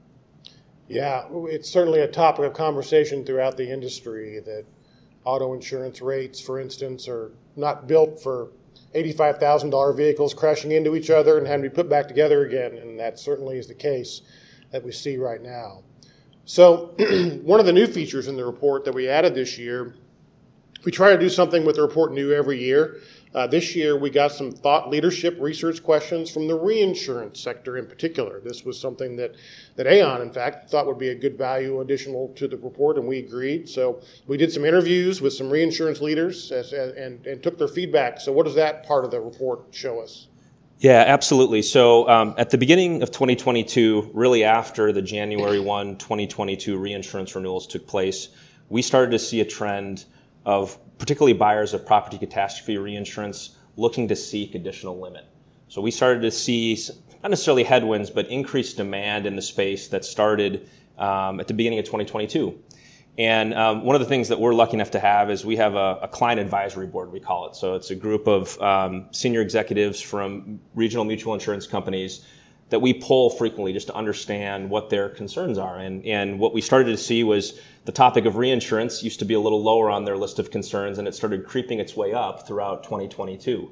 Yeah, 0.94 1.26
it's 1.32 1.70
certainly 1.70 2.02
a 2.02 2.08
topic 2.08 2.46
of 2.46 2.54
conversation 2.54 3.26
throughout 3.26 3.58
the 3.58 3.70
industry 3.70 4.40
that 4.46 4.66
auto 5.26 5.54
insurance 5.54 6.02
rates, 6.02 6.40
for 6.40 6.60
instance, 6.60 7.08
are 7.08 7.32
not 7.56 7.88
built 7.88 8.22
for 8.22 8.52
$85,000 8.94 9.96
vehicles 9.98 10.34
crashing 10.34 10.72
into 10.72 10.96
each 10.96 11.10
other 11.10 11.38
and 11.38 11.48
having 11.48 11.64
to 11.64 11.70
be 11.70 11.76
put 11.76 11.90
back 11.90 12.08
together 12.08 12.46
again, 12.46 12.78
and 12.78 13.00
that 13.00 13.20
certainly 13.20 13.58
is 13.58 13.68
the 13.68 13.74
case 13.74 14.22
that 14.72 14.84
we 14.84 14.92
see 14.92 15.18
right 15.18 15.42
now. 15.42 15.84
So, 16.46 16.94
one 17.44 17.60
of 17.60 17.66
the 17.66 17.74
new 17.74 17.88
features 17.88 18.28
in 18.28 18.36
the 18.36 18.46
report 18.46 18.86
that 18.86 18.94
we 18.94 19.08
added 19.08 19.34
this 19.34 19.58
year, 19.58 19.96
we 20.84 20.92
try 20.92 21.12
to 21.12 21.18
do 21.18 21.30
something 21.30 21.66
with 21.66 21.78
the 21.78 21.82
report 21.82 22.14
new 22.14 22.34
every 22.34 22.62
year. 22.62 23.00
Uh, 23.34 23.48
this 23.48 23.76
year, 23.76 23.98
we 23.98 24.12
got 24.12 24.32
some 24.32 24.52
thought 24.52 24.90
leadership 24.90 25.36
research 25.40 25.82
questions 25.82 26.30
from 26.30 26.48
the 26.48 26.56
reinsurance 26.56 27.40
sector 27.40 27.78
in 27.78 27.88
particular. 27.88 28.40
This 28.40 28.64
was 28.64 28.80
something 28.80 29.16
that, 29.16 29.36
that 29.76 29.88
Aon, 29.88 30.22
in 30.22 30.32
fact, 30.32 30.70
thought 30.70 30.86
would 30.86 31.00
be 31.00 31.10
a 31.10 31.16
good 31.16 31.36
value 31.36 31.82
additional 31.82 32.30
to 32.36 32.48
the 32.48 32.58
report, 32.58 32.98
and 32.98 33.08
we 33.08 33.20
agreed. 33.20 33.68
So 33.68 34.02
we 34.28 34.38
did 34.38 34.52
some 34.52 34.66
interviews 34.66 35.20
with 35.20 35.34
some 35.34 35.50
reinsurance 35.50 36.00
leaders 36.00 36.52
as, 36.52 36.74
and, 36.74 37.26
and 37.26 37.42
took 37.42 37.58
their 37.58 37.68
feedback. 37.68 38.20
So, 38.20 38.32
what 38.32 38.46
does 38.46 38.56
that 38.56 38.86
part 38.86 39.04
of 39.04 39.10
the 39.10 39.20
report 39.20 39.66
show 39.72 40.00
us? 40.00 40.28
Yeah, 40.80 41.04
absolutely. 41.08 41.62
So 41.62 42.10
um, 42.10 42.36
at 42.38 42.50
the 42.50 42.58
beginning 42.58 43.04
of 43.04 43.10
2022, 43.10 44.12
really 44.14 44.44
after 44.44 44.92
the 44.92 45.02
January 45.02 45.60
1, 45.60 45.98
2022 45.98 46.78
reinsurance 46.78 47.34
renewals 47.34 47.68
took 47.68 47.88
place, 47.88 48.28
we 48.68 48.82
started 48.82 49.12
to 49.12 49.20
see 49.20 49.40
a 49.40 49.46
trend 49.46 50.04
of 50.46 50.78
particularly 50.98 51.34
buyers 51.34 51.74
of 51.74 51.86
property 51.86 52.18
catastrophe 52.18 52.78
reinsurance 52.78 53.58
looking 53.76 54.08
to 54.08 54.16
seek 54.16 54.56
additional 54.56 55.00
limit. 55.00 55.26
So 55.68 55.82
we 55.82 55.92
started 55.92 56.22
to 56.22 56.32
see 56.32 56.78
not 57.24 57.30
necessarily 57.30 57.64
headwinds, 57.64 58.10
but 58.10 58.28
increased 58.28 58.78
demand 58.78 59.26
in 59.26 59.36
the 59.36 59.42
space 59.42 59.88
that 59.88 60.06
started 60.06 60.70
um, 60.98 61.40
at 61.40 61.48
the 61.48 61.54
beginning 61.54 61.80
of 61.80 61.86
2022. 61.86 62.58
And 63.18 63.54
um, 63.54 63.84
one 63.84 63.96
of 63.96 64.00
the 64.02 64.08
things 64.08 64.28
that 64.30 64.40
we're 64.40 64.54
lucky 64.54 64.74
enough 64.74 64.92
to 64.92 65.00
have 65.00 65.30
is 65.30 65.46
we 65.46 65.56
have 65.58 65.76
a, 65.76 66.00
a 66.02 66.08
client 66.08 66.40
advisory 66.40 66.88
board, 66.88 67.12
we 67.12 67.20
call 67.20 67.48
it. 67.48 67.56
So 67.56 67.76
it's 67.76 67.92
a 67.92 67.96
group 67.96 68.28
of 68.28 68.60
um, 68.60 69.08
senior 69.12 69.42
executives 69.42 70.02
from 70.02 70.60
regional 70.74 71.06
mutual 71.06 71.34
insurance 71.34 71.68
companies 71.68 72.26
that 72.70 72.80
we 72.80 72.94
pull 72.94 73.30
frequently 73.30 73.72
just 73.72 73.86
to 73.86 73.94
understand 73.94 74.68
what 74.68 74.90
their 74.90 75.10
concerns 75.10 75.60
are. 75.60 75.78
And, 75.78 76.04
and 76.06 76.40
what 76.40 76.56
we 76.56 76.62
started 76.62 76.90
to 76.90 76.98
see 76.98 77.24
was 77.24 77.60
the 77.86 77.92
topic 77.92 78.26
of 78.26 78.38
reinsurance 78.38 79.04
used 79.04 79.20
to 79.20 79.26
be 79.26 79.34
a 79.34 79.40
little 79.40 79.62
lower 79.62 79.90
on 79.90 80.06
their 80.06 80.18
list 80.18 80.40
of 80.40 80.52
concerns, 80.52 80.98
and 80.98 81.08
it 81.08 81.16
started 81.16 81.46
creeping 81.46 81.80
its 81.80 81.96
way 81.96 82.14
up 82.14 82.48
throughout 82.48 82.84
2022. 82.84 83.72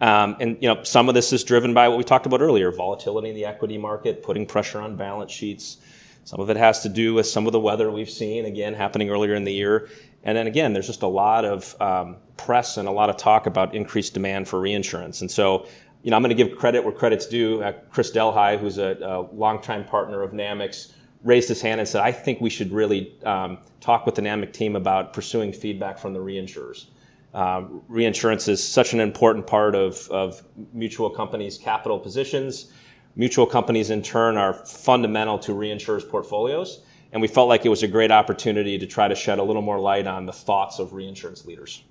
Um, 0.00 0.36
and 0.40 0.58
you 0.60 0.68
know, 0.68 0.82
some 0.82 1.08
of 1.08 1.14
this 1.14 1.32
is 1.32 1.42
driven 1.42 1.72
by 1.72 1.88
what 1.88 1.96
we 1.96 2.04
talked 2.04 2.26
about 2.26 2.40
earlier: 2.40 2.70
volatility 2.70 3.30
in 3.30 3.34
the 3.34 3.46
equity 3.46 3.78
market, 3.78 4.22
putting 4.22 4.46
pressure 4.46 4.80
on 4.80 4.96
balance 4.96 5.32
sheets. 5.32 5.78
Some 6.24 6.40
of 6.40 6.50
it 6.50 6.56
has 6.56 6.82
to 6.82 6.88
do 6.88 7.14
with 7.14 7.26
some 7.26 7.46
of 7.46 7.52
the 7.52 7.60
weather 7.60 7.90
we've 7.90 8.10
seen 8.10 8.46
again 8.46 8.74
happening 8.74 9.10
earlier 9.10 9.34
in 9.34 9.44
the 9.44 9.52
year. 9.52 9.88
And 10.24 10.36
then 10.36 10.48
again, 10.48 10.72
there's 10.72 10.88
just 10.88 11.02
a 11.02 11.06
lot 11.06 11.44
of 11.44 11.80
um, 11.80 12.16
press 12.36 12.78
and 12.78 12.88
a 12.88 12.90
lot 12.90 13.08
of 13.08 13.16
talk 13.16 13.46
about 13.46 13.76
increased 13.76 14.12
demand 14.12 14.48
for 14.48 14.60
reinsurance. 14.60 15.20
And 15.20 15.30
so 15.30 15.66
you 16.02 16.10
know, 16.10 16.16
I'm 16.16 16.22
going 16.22 16.36
to 16.36 16.40
give 16.40 16.56
credit 16.56 16.84
where 16.84 16.92
credit's 16.92 17.26
due. 17.26 17.62
Uh, 17.62 17.72
Chris 17.90 18.12
Delhi, 18.12 18.56
who's 18.58 18.78
a, 18.78 18.96
a 19.02 19.26
longtime 19.34 19.84
partner 19.84 20.22
of 20.22 20.30
NAMIC's, 20.30 20.92
raised 21.26 21.48
his 21.48 21.60
hand 21.60 21.80
and 21.80 21.88
said, 21.88 22.02
I 22.02 22.12
think 22.12 22.40
we 22.40 22.48
should 22.48 22.72
really 22.72 23.12
um, 23.24 23.58
talk 23.80 24.06
with 24.06 24.14
the 24.14 24.22
NAMIC 24.22 24.52
team 24.52 24.76
about 24.76 25.12
pursuing 25.12 25.52
feedback 25.52 25.98
from 25.98 26.14
the 26.14 26.20
reinsurers. 26.20 26.86
Um, 27.34 27.82
reinsurance 27.88 28.48
is 28.48 28.66
such 28.66 28.94
an 28.94 29.00
important 29.00 29.46
part 29.46 29.74
of, 29.74 30.08
of 30.10 30.42
mutual 30.72 31.10
companies' 31.10 31.58
capital 31.58 31.98
positions. 31.98 32.72
Mutual 33.16 33.44
companies, 33.44 33.90
in 33.90 34.02
turn, 34.02 34.36
are 34.36 34.54
fundamental 34.54 35.38
to 35.40 35.52
reinsurers' 35.52 36.08
portfolios. 36.08 36.82
And 37.12 37.20
we 37.20 37.28
felt 37.28 37.48
like 37.48 37.66
it 37.66 37.70
was 37.70 37.82
a 37.82 37.88
great 37.88 38.12
opportunity 38.12 38.78
to 38.78 38.86
try 38.86 39.08
to 39.08 39.14
shed 39.14 39.38
a 39.38 39.42
little 39.42 39.62
more 39.62 39.80
light 39.80 40.06
on 40.06 40.26
the 40.26 40.32
thoughts 40.32 40.78
of 40.78 40.92
reinsurance 40.92 41.44
leaders. 41.44 41.82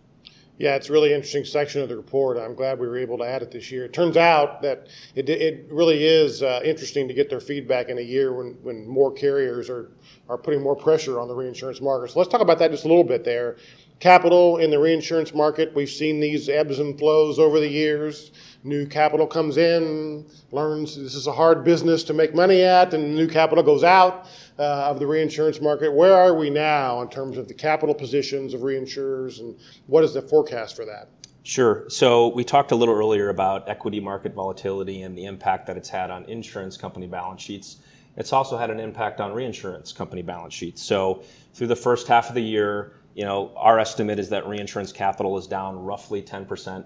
Yeah, 0.57 0.75
it's 0.75 0.89
a 0.89 0.93
really 0.93 1.13
interesting 1.13 1.43
section 1.43 1.81
of 1.81 1.89
the 1.89 1.97
report. 1.97 2.37
I'm 2.37 2.55
glad 2.55 2.79
we 2.79 2.87
were 2.87 2.97
able 2.97 3.17
to 3.17 3.25
add 3.25 3.41
it 3.41 3.51
this 3.51 3.71
year. 3.71 3.83
It 3.83 3.91
turns 3.91 4.15
out 4.15 4.61
that 4.61 4.87
it, 5.13 5.27
it 5.27 5.67
really 5.69 6.05
is 6.05 6.41
uh, 6.41 6.61
interesting 6.63 7.09
to 7.09 7.13
get 7.13 7.29
their 7.29 7.41
feedback 7.41 7.89
in 7.89 7.97
a 7.97 8.01
year 8.01 8.33
when, 8.33 8.57
when 8.63 8.87
more 8.87 9.11
carriers 9.11 9.69
are, 9.69 9.91
are 10.29 10.37
putting 10.37 10.61
more 10.61 10.75
pressure 10.75 11.19
on 11.19 11.27
the 11.27 11.35
reinsurance 11.35 11.81
market. 11.81 12.11
So 12.11 12.19
let's 12.19 12.31
talk 12.31 12.39
about 12.39 12.57
that 12.59 12.71
just 12.71 12.85
a 12.85 12.87
little 12.87 13.03
bit 13.03 13.25
there. 13.25 13.57
Capital 13.99 14.57
in 14.57 14.71
the 14.71 14.77
reinsurance 14.77 15.33
market, 15.33 15.73
we've 15.73 15.89
seen 15.89 16.19
these 16.19 16.49
ebbs 16.49 16.79
and 16.79 16.99
flows 16.99 17.39
over 17.39 17.61
the 17.61 17.67
years. 17.67 18.31
New 18.63 18.85
capital 18.85 19.25
comes 19.25 19.57
in, 19.57 20.25
learns 20.51 20.97
this 20.97 21.15
is 21.15 21.27
a 21.27 21.31
hard 21.31 21.63
business 21.63 22.03
to 22.03 22.13
make 22.13 22.35
money 22.35 22.61
at, 22.61 22.93
and 22.93 23.15
new 23.15 23.27
capital 23.27 23.63
goes 23.63 23.83
out 23.83 24.27
uh, 24.59 24.89
of 24.89 24.99
the 24.99 25.07
reinsurance 25.07 25.61
market. 25.61 25.93
Where 25.93 26.13
are 26.13 26.33
we 26.33 26.49
now 26.49 27.01
in 27.01 27.09
terms 27.09 27.37
of 27.37 27.47
the 27.47 27.53
capital 27.53 27.95
positions 27.95 28.53
of 28.53 28.61
reinsurers, 28.61 29.39
and 29.39 29.57
what 29.87 30.03
is 30.03 30.13
the 30.13 30.21
forecast 30.21 30.75
for 30.75 30.83
that? 30.85 31.07
Sure. 31.43 31.85
So 31.87 32.29
we 32.29 32.43
talked 32.43 32.71
a 32.71 32.75
little 32.75 32.95
earlier 32.95 33.29
about 33.29 33.69
equity 33.69 33.99
market 34.01 34.33
volatility 34.33 35.03
and 35.03 35.17
the 35.17 35.25
impact 35.25 35.67
that 35.67 35.77
it's 35.77 35.89
had 35.89 36.09
on 36.09 36.25
insurance 36.25 36.75
company 36.75 37.07
balance 37.07 37.41
sheets. 37.41 37.77
It's 38.17 38.33
also 38.33 38.57
had 38.57 38.71
an 38.71 38.79
impact 38.79 39.21
on 39.21 39.31
reinsurance 39.31 39.93
company 39.93 40.21
balance 40.21 40.53
sheets. 40.53 40.81
So 40.81 41.23
through 41.53 41.67
the 41.67 41.75
first 41.75 42.07
half 42.07 42.29
of 42.29 42.35
the 42.35 42.41
year, 42.41 42.93
you 43.15 43.23
know, 43.23 43.53
our 43.55 43.79
estimate 43.79 44.19
is 44.19 44.29
that 44.29 44.45
reinsurance 44.45 44.91
capital 44.91 45.37
is 45.37 45.47
down 45.47 45.77
roughly 45.79 46.21
10%. 46.21 46.85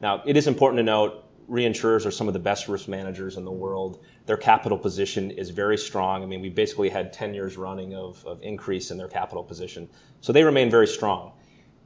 Now, 0.00 0.22
it 0.26 0.36
is 0.36 0.46
important 0.48 0.78
to 0.78 0.82
note 0.82 1.24
reinsurers 1.48 2.04
are 2.06 2.10
some 2.10 2.28
of 2.28 2.34
the 2.34 2.40
best 2.40 2.68
risk 2.68 2.88
managers 2.88 3.36
in 3.36 3.44
the 3.44 3.50
world. 3.50 4.04
Their 4.26 4.36
capital 4.36 4.76
position 4.76 5.30
is 5.30 5.50
very 5.50 5.78
strong. 5.78 6.22
I 6.22 6.26
mean, 6.26 6.40
we 6.40 6.48
basically 6.48 6.88
had 6.88 7.12
10 7.12 7.34
years 7.34 7.56
running 7.56 7.94
of, 7.94 8.24
of 8.26 8.42
increase 8.42 8.90
in 8.90 8.98
their 8.98 9.08
capital 9.08 9.42
position. 9.42 9.88
So 10.20 10.32
they 10.32 10.44
remain 10.44 10.70
very 10.70 10.86
strong. 10.86 11.32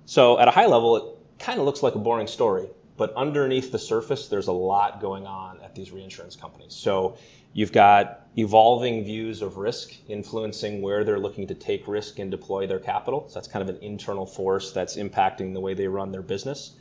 So 0.07 0.39
at 0.39 0.49
a 0.49 0.51
high 0.51 0.67
level, 0.67 0.97
it 0.97 1.05
kind 1.39 1.59
of 1.59 1.65
looks 1.65 1.83
like 1.83 1.95
a 1.95 1.99
boring 1.99 2.27
story, 2.27 2.69
but 2.97 3.13
underneath 3.15 3.73
the 3.73 3.79
surface, 3.79 4.29
there's 4.29 4.47
a 4.47 4.53
lot 4.53 5.01
going 5.01 5.27
on 5.27 5.61
at 5.63 5.75
these 5.75 5.91
reinsurance 5.91 6.37
companies. 6.37 6.75
So 6.75 7.17
you've 7.53 7.73
got 7.73 8.29
evolving 8.37 9.05
views 9.05 9.43
of 9.43 9.57
risk 9.57 9.95
influencing 10.09 10.81
where 10.81 11.03
they're 11.03 11.19
looking 11.19 11.47
to 11.49 11.55
take 11.55 11.89
risk 11.89 12.19
and 12.19 12.31
deploy 12.31 12.67
their 12.67 12.79
capital. 12.79 13.29
So 13.29 13.35
that's 13.35 13.49
kind 13.49 13.69
of 13.69 13.75
an 13.75 13.83
internal 13.83 14.27
force 14.27 14.73
that's 14.73 14.97
impacting 14.97 15.55
the 15.55 15.61
way 15.61 15.75
they 15.75 15.89
run 15.89 16.13
their 16.13 16.23
business. 16.23 16.75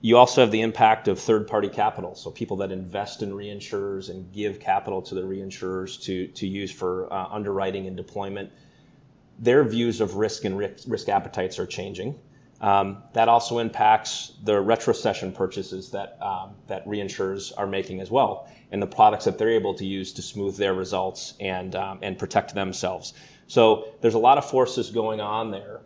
You 0.00 0.16
also 0.18 0.42
have 0.42 0.50
the 0.50 0.60
impact 0.60 1.08
of 1.08 1.18
third 1.18 1.48
party 1.48 1.68
capital, 1.68 2.14
so 2.14 2.30
people 2.30 2.56
that 2.58 2.70
invest 2.70 3.22
in 3.22 3.32
reinsurers 3.32 4.10
and 4.10 4.30
give 4.32 4.60
capital 4.60 5.00
to 5.02 5.14
the 5.14 5.22
reinsurers 5.22 6.00
to, 6.02 6.26
to 6.28 6.46
use 6.46 6.70
for 6.70 7.12
uh, 7.12 7.28
underwriting 7.30 7.86
and 7.86 7.96
deployment. 7.96 8.50
Their 9.38 9.64
views 9.64 10.00
of 10.00 10.16
risk 10.16 10.44
and 10.44 10.58
risk, 10.58 10.84
risk 10.86 11.08
appetites 11.08 11.58
are 11.58 11.66
changing. 11.66 12.18
Um, 12.60 13.02
that 13.12 13.28
also 13.28 13.58
impacts 13.58 14.32
the 14.44 14.52
retrocession 14.52 15.34
purchases 15.34 15.90
that, 15.90 16.18
um, 16.22 16.54
that 16.68 16.86
reinsurers 16.86 17.52
are 17.56 17.66
making 17.66 18.00
as 18.00 18.10
well, 18.10 18.48
and 18.72 18.80
the 18.80 18.86
products 18.86 19.26
that 19.26 19.36
they're 19.36 19.50
able 19.50 19.74
to 19.74 19.84
use 19.84 20.12
to 20.14 20.22
smooth 20.22 20.56
their 20.56 20.72
results 20.72 21.34
and, 21.38 21.76
um, 21.76 21.98
and 22.00 22.18
protect 22.18 22.54
themselves. 22.54 23.12
So 23.46 23.88
there's 24.00 24.14
a 24.14 24.18
lot 24.18 24.38
of 24.38 24.48
forces 24.48 24.90
going 24.90 25.20
on 25.20 25.50
there 25.50 25.82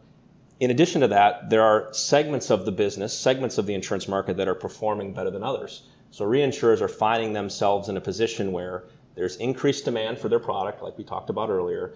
in 0.60 0.70
addition 0.70 1.00
to 1.00 1.08
that, 1.08 1.48
there 1.48 1.62
are 1.62 1.88
segments 1.92 2.50
of 2.50 2.66
the 2.66 2.72
business, 2.72 3.16
segments 3.16 3.56
of 3.56 3.64
the 3.64 3.74
insurance 3.74 4.06
market 4.06 4.36
that 4.36 4.46
are 4.46 4.54
performing 4.54 5.14
better 5.14 5.30
than 5.30 5.42
others. 5.42 5.88
So 6.10 6.26
reinsurers 6.26 6.82
are 6.82 6.88
finding 6.88 7.32
themselves 7.32 7.88
in 7.88 7.96
a 7.96 8.00
position 8.00 8.52
where 8.52 8.84
there's 9.14 9.36
increased 9.36 9.86
demand 9.86 10.18
for 10.18 10.28
their 10.28 10.38
product, 10.38 10.82
like 10.82 10.98
we 10.98 11.04
talked 11.04 11.30
about 11.30 11.48
earlier, 11.48 11.94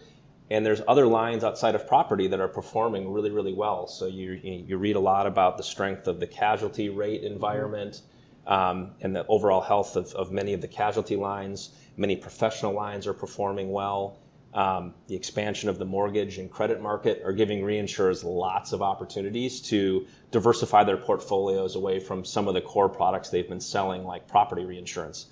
and 0.50 0.64
there's 0.64 0.82
other 0.86 1.06
lines 1.06 1.42
outside 1.42 1.74
of 1.74 1.86
property 1.88 2.28
that 2.28 2.40
are 2.40 2.48
performing 2.48 3.10
really, 3.12 3.30
really 3.30 3.54
well. 3.54 3.86
So 3.86 4.06
you, 4.06 4.32
you 4.42 4.76
read 4.76 4.96
a 4.96 5.00
lot 5.00 5.26
about 5.26 5.56
the 5.56 5.62
strength 5.62 6.06
of 6.06 6.20
the 6.20 6.26
casualty 6.26 6.90
rate 6.90 7.22
environment 7.22 8.02
um, 8.46 8.90
and 9.00 9.16
the 9.16 9.24
overall 9.26 9.62
health 9.62 9.96
of, 9.96 10.12
of 10.14 10.30
many 10.32 10.52
of 10.52 10.60
the 10.60 10.68
casualty 10.68 11.16
lines. 11.16 11.70
Many 11.96 12.16
professional 12.16 12.74
lines 12.74 13.06
are 13.06 13.14
performing 13.14 13.72
well. 13.72 14.18
um, 14.54 14.94
the 15.08 15.16
expansion 15.16 15.68
of 15.68 15.78
the 15.78 15.84
mortgage 15.84 16.38
and 16.38 16.50
credit 16.50 16.80
market 16.80 17.20
are 17.24 17.32
giving 17.32 17.62
reinsurers 17.62 18.22
lots 18.22 18.72
of 18.72 18.82
opportunities 18.82 19.60
to 19.60 20.06
diversify 20.30 20.84
their 20.84 20.96
portfolios 20.96 21.74
away 21.74 21.98
from 21.98 22.24
some 22.24 22.46
of 22.46 22.54
the 22.54 22.60
core 22.60 22.88
products 22.88 23.30
they've 23.30 23.48
been 23.48 23.60
selling, 23.60 24.04
like 24.04 24.28
property 24.28 24.64
reinsurance. 24.64 25.26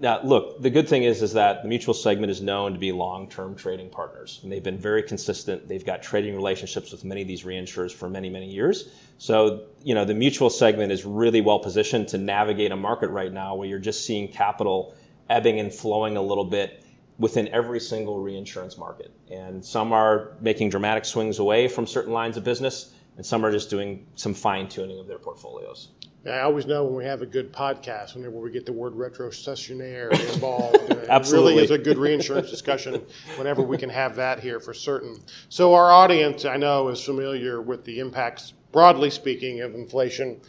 Now, 0.00 0.22
look, 0.22 0.62
the 0.62 0.70
good 0.70 0.88
thing 0.88 1.02
is 1.04 1.20
is 1.20 1.34
that 1.34 1.62
the 1.62 1.68
mutual 1.68 1.92
segment 1.92 2.30
is 2.30 2.40
known 2.40 2.72
to 2.72 2.78
be 2.78 2.90
long-term 2.90 3.54
trading 3.54 3.90
partners, 3.90 4.40
and 4.42 4.50
they've 4.50 4.62
been 4.62 4.78
very 4.78 5.02
consistent. 5.02 5.68
They've 5.68 5.84
got 5.84 6.02
trading 6.02 6.34
relationships 6.34 6.90
with 6.90 7.04
many 7.04 7.20
of 7.20 7.28
these 7.28 7.44
reinsurers 7.44 7.92
for 7.92 8.08
many, 8.08 8.30
many 8.30 8.50
years. 8.50 8.88
So, 9.18 9.66
you 9.82 9.94
know, 9.94 10.06
the 10.06 10.14
mutual 10.14 10.48
segment 10.48 10.90
is 10.90 11.04
really 11.04 11.42
well 11.42 11.58
positioned 11.58 12.08
to 12.08 12.18
navigate 12.18 12.72
a 12.72 12.76
market 12.76 13.10
right 13.10 13.30
now 13.30 13.54
where 13.54 13.68
you're 13.68 13.78
just 13.78 14.06
seeing 14.06 14.26
capital 14.26 14.94
ebbing 15.28 15.60
and 15.60 15.72
flowing 15.72 16.16
a 16.16 16.22
little 16.22 16.46
bit 16.46 16.82
within 17.18 17.48
every 17.48 17.78
single 17.78 18.22
reinsurance 18.22 18.78
market. 18.78 19.12
And 19.30 19.62
some 19.62 19.92
are 19.92 20.32
making 20.40 20.70
dramatic 20.70 21.04
swings 21.04 21.40
away 21.40 21.68
from 21.68 21.86
certain 21.86 22.14
lines 22.14 22.38
of 22.38 22.44
business, 22.44 22.94
and 23.18 23.26
some 23.26 23.44
are 23.44 23.52
just 23.52 23.68
doing 23.68 24.06
some 24.14 24.32
fine 24.32 24.66
tuning 24.66 24.98
of 24.98 25.06
their 25.06 25.18
portfolios. 25.18 25.90
I 26.26 26.40
always 26.40 26.66
know 26.66 26.84
when 26.84 26.96
we 26.96 27.04
have 27.04 27.22
a 27.22 27.26
good 27.26 27.50
podcast, 27.50 28.14
whenever 28.14 28.36
we 28.36 28.50
get 28.50 28.66
the 28.66 28.72
word 28.72 28.92
retrocessionaire 28.92 30.12
involved. 30.34 30.76
Absolutely. 31.08 31.52
It 31.52 31.54
really 31.54 31.64
is 31.64 31.70
a 31.70 31.78
good 31.78 31.96
reinsurance 31.96 32.50
discussion 32.50 33.02
whenever 33.36 33.62
we 33.62 33.78
can 33.78 33.88
have 33.88 34.16
that 34.16 34.38
here 34.38 34.60
for 34.60 34.74
certain. 34.74 35.18
So, 35.48 35.74
our 35.74 35.90
audience, 35.90 36.44
I 36.44 36.58
know, 36.58 36.88
is 36.88 37.02
familiar 37.02 37.62
with 37.62 37.84
the 37.84 38.00
impacts, 38.00 38.52
broadly 38.70 39.08
speaking, 39.08 39.62
of 39.62 39.74
inflation 39.74 40.40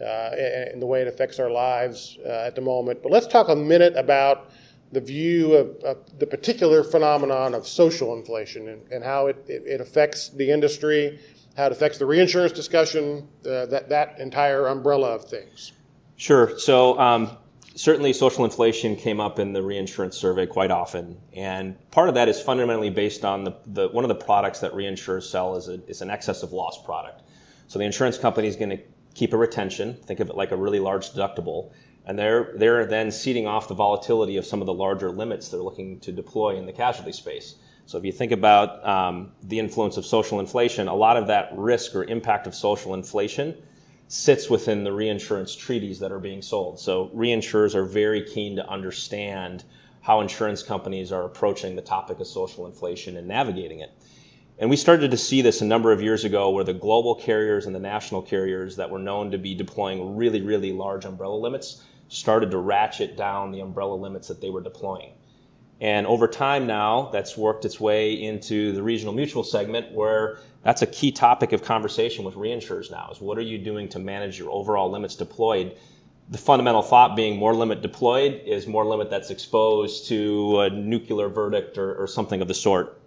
uh, 0.00 0.30
and 0.72 0.80
the 0.80 0.86
way 0.86 1.02
it 1.02 1.08
affects 1.08 1.38
our 1.38 1.50
lives 1.50 2.18
uh, 2.24 2.28
at 2.28 2.54
the 2.54 2.62
moment. 2.62 3.02
But 3.02 3.12
let's 3.12 3.26
talk 3.26 3.48
a 3.50 3.56
minute 3.56 3.96
about 3.96 4.50
the 4.92 5.00
view 5.00 5.52
of, 5.54 5.76
of 5.84 6.18
the 6.18 6.26
particular 6.26 6.82
phenomenon 6.82 7.54
of 7.54 7.68
social 7.68 8.16
inflation 8.16 8.68
and, 8.68 8.90
and 8.90 9.04
how 9.04 9.26
it, 9.26 9.44
it, 9.46 9.62
it 9.66 9.80
affects 9.82 10.30
the 10.30 10.50
industry 10.50 11.18
how 11.58 11.66
it 11.66 11.72
affects 11.72 11.98
the 11.98 12.06
reinsurance 12.06 12.52
discussion, 12.52 13.28
uh, 13.44 13.66
that, 13.66 13.88
that 13.88 14.18
entire 14.20 14.68
umbrella 14.68 15.08
of 15.08 15.24
things. 15.24 15.72
Sure. 16.16 16.56
So, 16.56 16.96
um, 17.00 17.36
certainly 17.74 18.12
social 18.12 18.44
inflation 18.44 18.94
came 18.94 19.20
up 19.20 19.40
in 19.40 19.52
the 19.52 19.60
reinsurance 19.60 20.16
survey 20.16 20.46
quite 20.46 20.70
often. 20.70 21.20
And 21.34 21.76
part 21.90 22.08
of 22.08 22.14
that 22.14 22.28
is 22.28 22.40
fundamentally 22.40 22.90
based 22.90 23.24
on 23.24 23.42
the, 23.42 23.56
the 23.66 23.88
one 23.88 24.04
of 24.04 24.08
the 24.08 24.14
products 24.14 24.60
that 24.60 24.72
reinsurers 24.72 25.24
sell 25.24 25.56
is, 25.56 25.68
a, 25.68 25.84
is 25.90 26.00
an 26.00 26.10
excess 26.10 26.44
of 26.44 26.52
loss 26.52 26.80
product. 26.84 27.22
So, 27.66 27.80
the 27.80 27.84
insurance 27.84 28.18
company 28.18 28.46
is 28.46 28.54
going 28.54 28.70
to 28.70 28.78
keep 29.14 29.32
a 29.32 29.36
retention, 29.36 29.94
think 29.94 30.20
of 30.20 30.30
it 30.30 30.36
like 30.36 30.52
a 30.52 30.56
really 30.56 30.78
large 30.78 31.10
deductible. 31.10 31.72
And 32.06 32.16
they're, 32.16 32.52
they're 32.54 32.86
then 32.86 33.10
ceding 33.10 33.48
off 33.48 33.66
the 33.66 33.74
volatility 33.74 34.36
of 34.36 34.46
some 34.46 34.62
of 34.62 34.66
the 34.66 34.72
larger 34.72 35.10
limits 35.10 35.48
they're 35.48 35.60
looking 35.60 35.98
to 36.00 36.12
deploy 36.12 36.56
in 36.56 36.66
the 36.66 36.72
casualty 36.72 37.12
space. 37.12 37.56
So 37.88 37.96
if 37.96 38.04
you 38.04 38.12
think 38.12 38.32
about 38.32 38.86
um, 38.86 39.32
the 39.44 39.58
influence 39.58 39.96
of 39.96 40.04
social 40.04 40.40
inflation, 40.40 40.88
a 40.88 40.94
lot 40.94 41.16
of 41.16 41.26
that 41.28 41.48
risk 41.56 41.94
or 41.94 42.04
impact 42.04 42.46
of 42.46 42.54
social 42.54 42.92
inflation 42.92 43.56
sits 44.08 44.50
within 44.50 44.84
the 44.84 44.92
reinsurance 44.92 45.56
treaties 45.56 45.98
that 46.00 46.12
are 46.12 46.18
being 46.18 46.42
sold. 46.42 46.78
So 46.78 47.10
reinsurers 47.14 47.74
are 47.74 47.86
very 47.86 48.22
keen 48.24 48.56
to 48.56 48.68
understand 48.68 49.64
how 50.02 50.20
insurance 50.20 50.62
companies 50.62 51.12
are 51.12 51.24
approaching 51.24 51.76
the 51.76 51.80
topic 51.80 52.20
of 52.20 52.26
social 52.26 52.66
inflation 52.66 53.16
and 53.16 53.26
navigating 53.26 53.80
it. 53.80 53.90
And 54.58 54.68
we 54.68 54.76
started 54.76 55.10
to 55.10 55.16
see 55.16 55.40
this 55.40 55.62
a 55.62 55.64
number 55.64 55.90
of 55.90 56.02
years 56.02 56.26
ago 56.26 56.50
where 56.50 56.64
the 56.64 56.74
global 56.74 57.14
carriers 57.14 57.64
and 57.64 57.74
the 57.74 57.80
national 57.80 58.20
carriers 58.20 58.76
that 58.76 58.90
were 58.90 58.98
known 58.98 59.30
to 59.30 59.38
be 59.38 59.54
deploying 59.54 60.14
really, 60.14 60.42
really 60.42 60.74
large 60.74 61.06
umbrella 61.06 61.36
limits 61.36 61.84
started 62.08 62.50
to 62.50 62.58
ratchet 62.58 63.16
down 63.16 63.50
the 63.50 63.60
umbrella 63.60 63.94
limits 63.94 64.28
that 64.28 64.42
they 64.42 64.50
were 64.50 64.60
deploying. 64.60 65.12
And 65.80 66.06
over 66.06 66.26
time 66.26 66.66
now, 66.66 67.08
that's 67.12 67.36
worked 67.36 67.64
its 67.64 67.78
way 67.78 68.12
into 68.14 68.72
the 68.72 68.82
regional 68.82 69.14
mutual 69.14 69.44
segment 69.44 69.92
where 69.92 70.38
that's 70.64 70.82
a 70.82 70.86
key 70.86 71.12
topic 71.12 71.52
of 71.52 71.62
conversation 71.62 72.24
with 72.24 72.34
reinsurers 72.34 72.90
now 72.90 73.08
is 73.12 73.20
what 73.20 73.38
are 73.38 73.42
you 73.42 73.58
doing 73.58 73.88
to 73.90 73.98
manage 73.98 74.38
your 74.38 74.50
overall 74.50 74.90
limits 74.90 75.14
deployed? 75.14 75.76
The 76.30 76.38
fundamental 76.38 76.82
thought 76.82 77.14
being 77.14 77.36
more 77.36 77.54
limit 77.54 77.80
deployed 77.80 78.42
is 78.44 78.66
more 78.66 78.84
limit 78.84 79.08
that's 79.08 79.30
exposed 79.30 80.08
to 80.08 80.60
a 80.60 80.70
nuclear 80.70 81.28
verdict 81.28 81.78
or, 81.78 81.94
or 81.94 82.06
something 82.06 82.42
of 82.42 82.48
the 82.48 82.54
sort. 82.54 83.00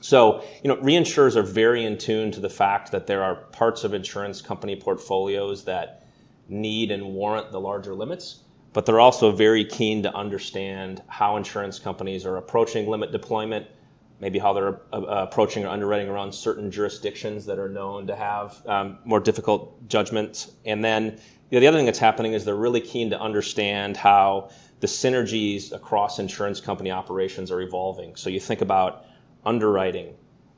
So, 0.00 0.44
you 0.62 0.68
know, 0.68 0.76
reinsurers 0.76 1.36
are 1.36 1.42
very 1.42 1.84
in 1.84 1.96
tune 1.96 2.30
to 2.32 2.40
the 2.40 2.50
fact 2.50 2.90
that 2.90 3.06
there 3.06 3.22
are 3.22 3.36
parts 3.36 3.84
of 3.84 3.94
insurance 3.94 4.42
company 4.42 4.76
portfolios 4.76 5.64
that 5.64 6.06
need 6.48 6.90
and 6.90 7.14
warrant 7.14 7.50
the 7.50 7.60
larger 7.60 7.94
limits 7.94 8.40
but 8.76 8.84
they're 8.84 9.00
also 9.00 9.32
very 9.32 9.64
keen 9.64 10.02
to 10.02 10.14
understand 10.14 11.02
how 11.06 11.38
insurance 11.38 11.78
companies 11.78 12.26
are 12.26 12.36
approaching 12.36 12.86
limit 12.86 13.10
deployment, 13.10 13.66
maybe 14.20 14.38
how 14.38 14.52
they're 14.52 14.82
uh, 14.92 14.96
uh, 14.96 15.26
approaching 15.26 15.64
or 15.64 15.68
underwriting 15.68 16.10
around 16.10 16.30
certain 16.30 16.70
jurisdictions 16.70 17.46
that 17.46 17.58
are 17.58 17.70
known 17.70 18.06
to 18.06 18.14
have 18.14 18.60
um, 18.66 18.98
more 19.06 19.18
difficult 19.18 19.88
judgments. 19.88 20.52
And 20.66 20.84
then 20.84 21.18
you 21.48 21.56
know, 21.56 21.60
the 21.60 21.66
other 21.68 21.78
thing 21.78 21.86
that's 21.86 21.98
happening 21.98 22.34
is 22.34 22.44
they're 22.44 22.54
really 22.54 22.82
keen 22.82 23.08
to 23.08 23.18
understand 23.18 23.96
how 23.96 24.50
the 24.80 24.86
synergies 24.86 25.72
across 25.72 26.18
insurance 26.18 26.60
company 26.60 26.90
operations 26.90 27.50
are 27.50 27.62
evolving. 27.62 28.14
So 28.14 28.28
you 28.28 28.40
think 28.40 28.60
about 28.60 29.06
underwriting, 29.46 30.12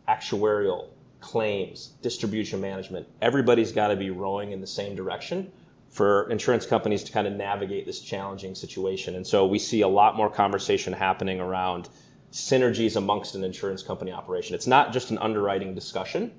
actuarial, 0.08 0.88
claims, 1.20 1.92
distribution 2.02 2.60
management. 2.60 3.06
Everybody's 3.22 3.70
got 3.70 3.88
to 3.88 3.96
be 3.96 4.10
rowing 4.10 4.50
in 4.50 4.60
the 4.60 4.66
same 4.66 4.96
direction 4.96 5.52
for 5.98 6.30
insurance 6.30 6.64
companies 6.64 7.02
to 7.02 7.10
kind 7.10 7.26
of 7.26 7.32
navigate 7.32 7.84
this 7.84 7.98
challenging 7.98 8.54
situation. 8.54 9.16
And 9.16 9.26
so 9.26 9.44
we 9.44 9.58
see 9.58 9.80
a 9.80 9.88
lot 9.88 10.14
more 10.16 10.30
conversation 10.30 10.92
happening 10.92 11.40
around 11.40 11.88
synergies 12.30 12.94
amongst 12.94 13.34
an 13.34 13.42
insurance 13.42 13.82
company 13.82 14.12
operation. 14.12 14.54
It's 14.54 14.68
not 14.68 14.92
just 14.92 15.10
an 15.10 15.18
underwriting 15.18 15.74
discussion. 15.74 16.30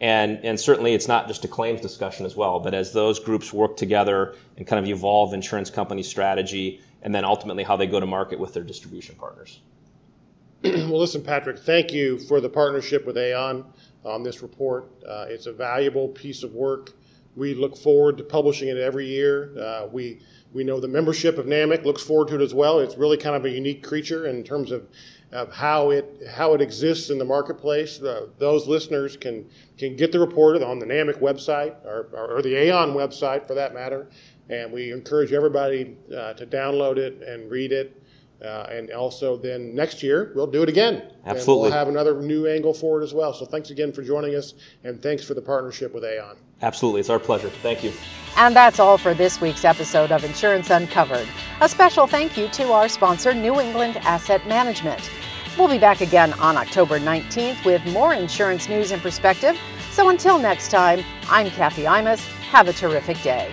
And, 0.00 0.44
and 0.44 0.58
certainly 0.58 0.94
it's 0.94 1.06
not 1.06 1.28
just 1.28 1.44
a 1.44 1.48
claims 1.48 1.80
discussion 1.80 2.26
as 2.26 2.34
well, 2.34 2.58
but 2.58 2.74
as 2.74 2.92
those 2.92 3.20
groups 3.20 3.52
work 3.52 3.76
together 3.76 4.34
and 4.56 4.66
kind 4.66 4.84
of 4.84 4.90
evolve 4.90 5.32
insurance 5.32 5.70
company 5.70 6.02
strategy 6.02 6.80
and 7.02 7.14
then 7.14 7.24
ultimately 7.24 7.62
how 7.62 7.76
they 7.76 7.86
go 7.86 8.00
to 8.00 8.06
market 8.06 8.40
with 8.40 8.52
their 8.52 8.64
distribution 8.64 9.14
partners. 9.14 9.60
well, 10.64 10.98
listen, 10.98 11.22
Patrick, 11.22 11.60
thank 11.60 11.92
you 11.92 12.18
for 12.18 12.40
the 12.40 12.48
partnership 12.48 13.06
with 13.06 13.16
Aon 13.16 13.64
on 14.04 14.24
this 14.24 14.42
report. 14.42 14.90
Uh, 15.08 15.26
it's 15.28 15.46
a 15.46 15.52
valuable 15.52 16.08
piece 16.08 16.42
of 16.42 16.52
work. 16.52 16.90
We 17.34 17.54
look 17.54 17.76
forward 17.76 18.18
to 18.18 18.24
publishing 18.24 18.68
it 18.68 18.76
every 18.76 19.06
year. 19.06 19.58
Uh, 19.58 19.86
we 19.90 20.20
we 20.52 20.64
know 20.64 20.80
the 20.80 20.88
membership 20.88 21.38
of 21.38 21.46
NAMIC 21.46 21.84
looks 21.84 22.02
forward 22.02 22.28
to 22.28 22.34
it 22.34 22.42
as 22.42 22.52
well. 22.52 22.78
It's 22.80 22.96
really 22.96 23.16
kind 23.16 23.34
of 23.34 23.44
a 23.44 23.50
unique 23.50 23.82
creature 23.82 24.26
in 24.26 24.44
terms 24.44 24.70
of, 24.70 24.86
of 25.32 25.50
how 25.52 25.90
it 25.90 26.28
how 26.30 26.52
it 26.52 26.60
exists 26.60 27.08
in 27.08 27.18
the 27.18 27.24
marketplace. 27.24 27.98
Those 28.38 28.66
listeners 28.66 29.16
can 29.16 29.48
can 29.78 29.96
get 29.96 30.12
the 30.12 30.20
report 30.20 30.62
on 30.62 30.78
the 30.78 30.86
NAMIC 30.86 31.20
website 31.20 31.74
or, 31.86 32.08
or, 32.12 32.42
the 32.42 32.54
Aon 32.54 32.92
website 32.92 33.46
for 33.46 33.54
that 33.54 33.72
matter. 33.72 34.08
And 34.50 34.70
we 34.70 34.92
encourage 34.92 35.32
everybody 35.32 35.96
uh, 36.14 36.34
to 36.34 36.46
download 36.46 36.98
it 36.98 37.22
and 37.22 37.50
read 37.50 37.72
it. 37.72 38.01
Uh, 38.42 38.66
and 38.70 38.90
also, 38.90 39.36
then 39.36 39.74
next 39.74 40.02
year, 40.02 40.32
we'll 40.34 40.46
do 40.46 40.62
it 40.62 40.68
again. 40.68 41.02
Absolutely. 41.26 41.66
And 41.66 41.72
we'll 41.72 41.78
have 41.78 41.88
another 41.88 42.20
new 42.20 42.46
angle 42.46 42.74
for 42.74 43.00
it 43.00 43.04
as 43.04 43.14
well. 43.14 43.32
So, 43.32 43.44
thanks 43.44 43.70
again 43.70 43.92
for 43.92 44.02
joining 44.02 44.34
us, 44.34 44.54
and 44.82 45.00
thanks 45.00 45.24
for 45.24 45.34
the 45.34 45.42
partnership 45.42 45.94
with 45.94 46.04
Aon. 46.04 46.36
Absolutely. 46.62 47.00
It's 47.00 47.10
our 47.10 47.18
pleasure. 47.18 47.50
Thank 47.50 47.84
you. 47.84 47.92
And 48.36 48.56
that's 48.56 48.80
all 48.80 48.98
for 48.98 49.14
this 49.14 49.40
week's 49.40 49.64
episode 49.64 50.10
of 50.10 50.24
Insurance 50.24 50.70
Uncovered. 50.70 51.28
A 51.60 51.68
special 51.68 52.06
thank 52.06 52.36
you 52.36 52.48
to 52.48 52.72
our 52.72 52.88
sponsor, 52.88 53.34
New 53.34 53.60
England 53.60 53.98
Asset 53.98 54.46
Management. 54.48 55.10
We'll 55.58 55.68
be 55.68 55.78
back 55.78 56.00
again 56.00 56.32
on 56.34 56.56
October 56.56 56.98
19th 56.98 57.64
with 57.64 57.84
more 57.86 58.14
insurance 58.14 58.68
news 58.68 58.90
and 58.90 59.02
perspective. 59.02 59.58
So 59.90 60.08
until 60.08 60.38
next 60.38 60.70
time, 60.70 61.04
I'm 61.28 61.50
Kathy 61.50 61.82
Imus. 61.82 62.26
Have 62.50 62.68
a 62.68 62.72
terrific 62.72 63.20
day. 63.22 63.52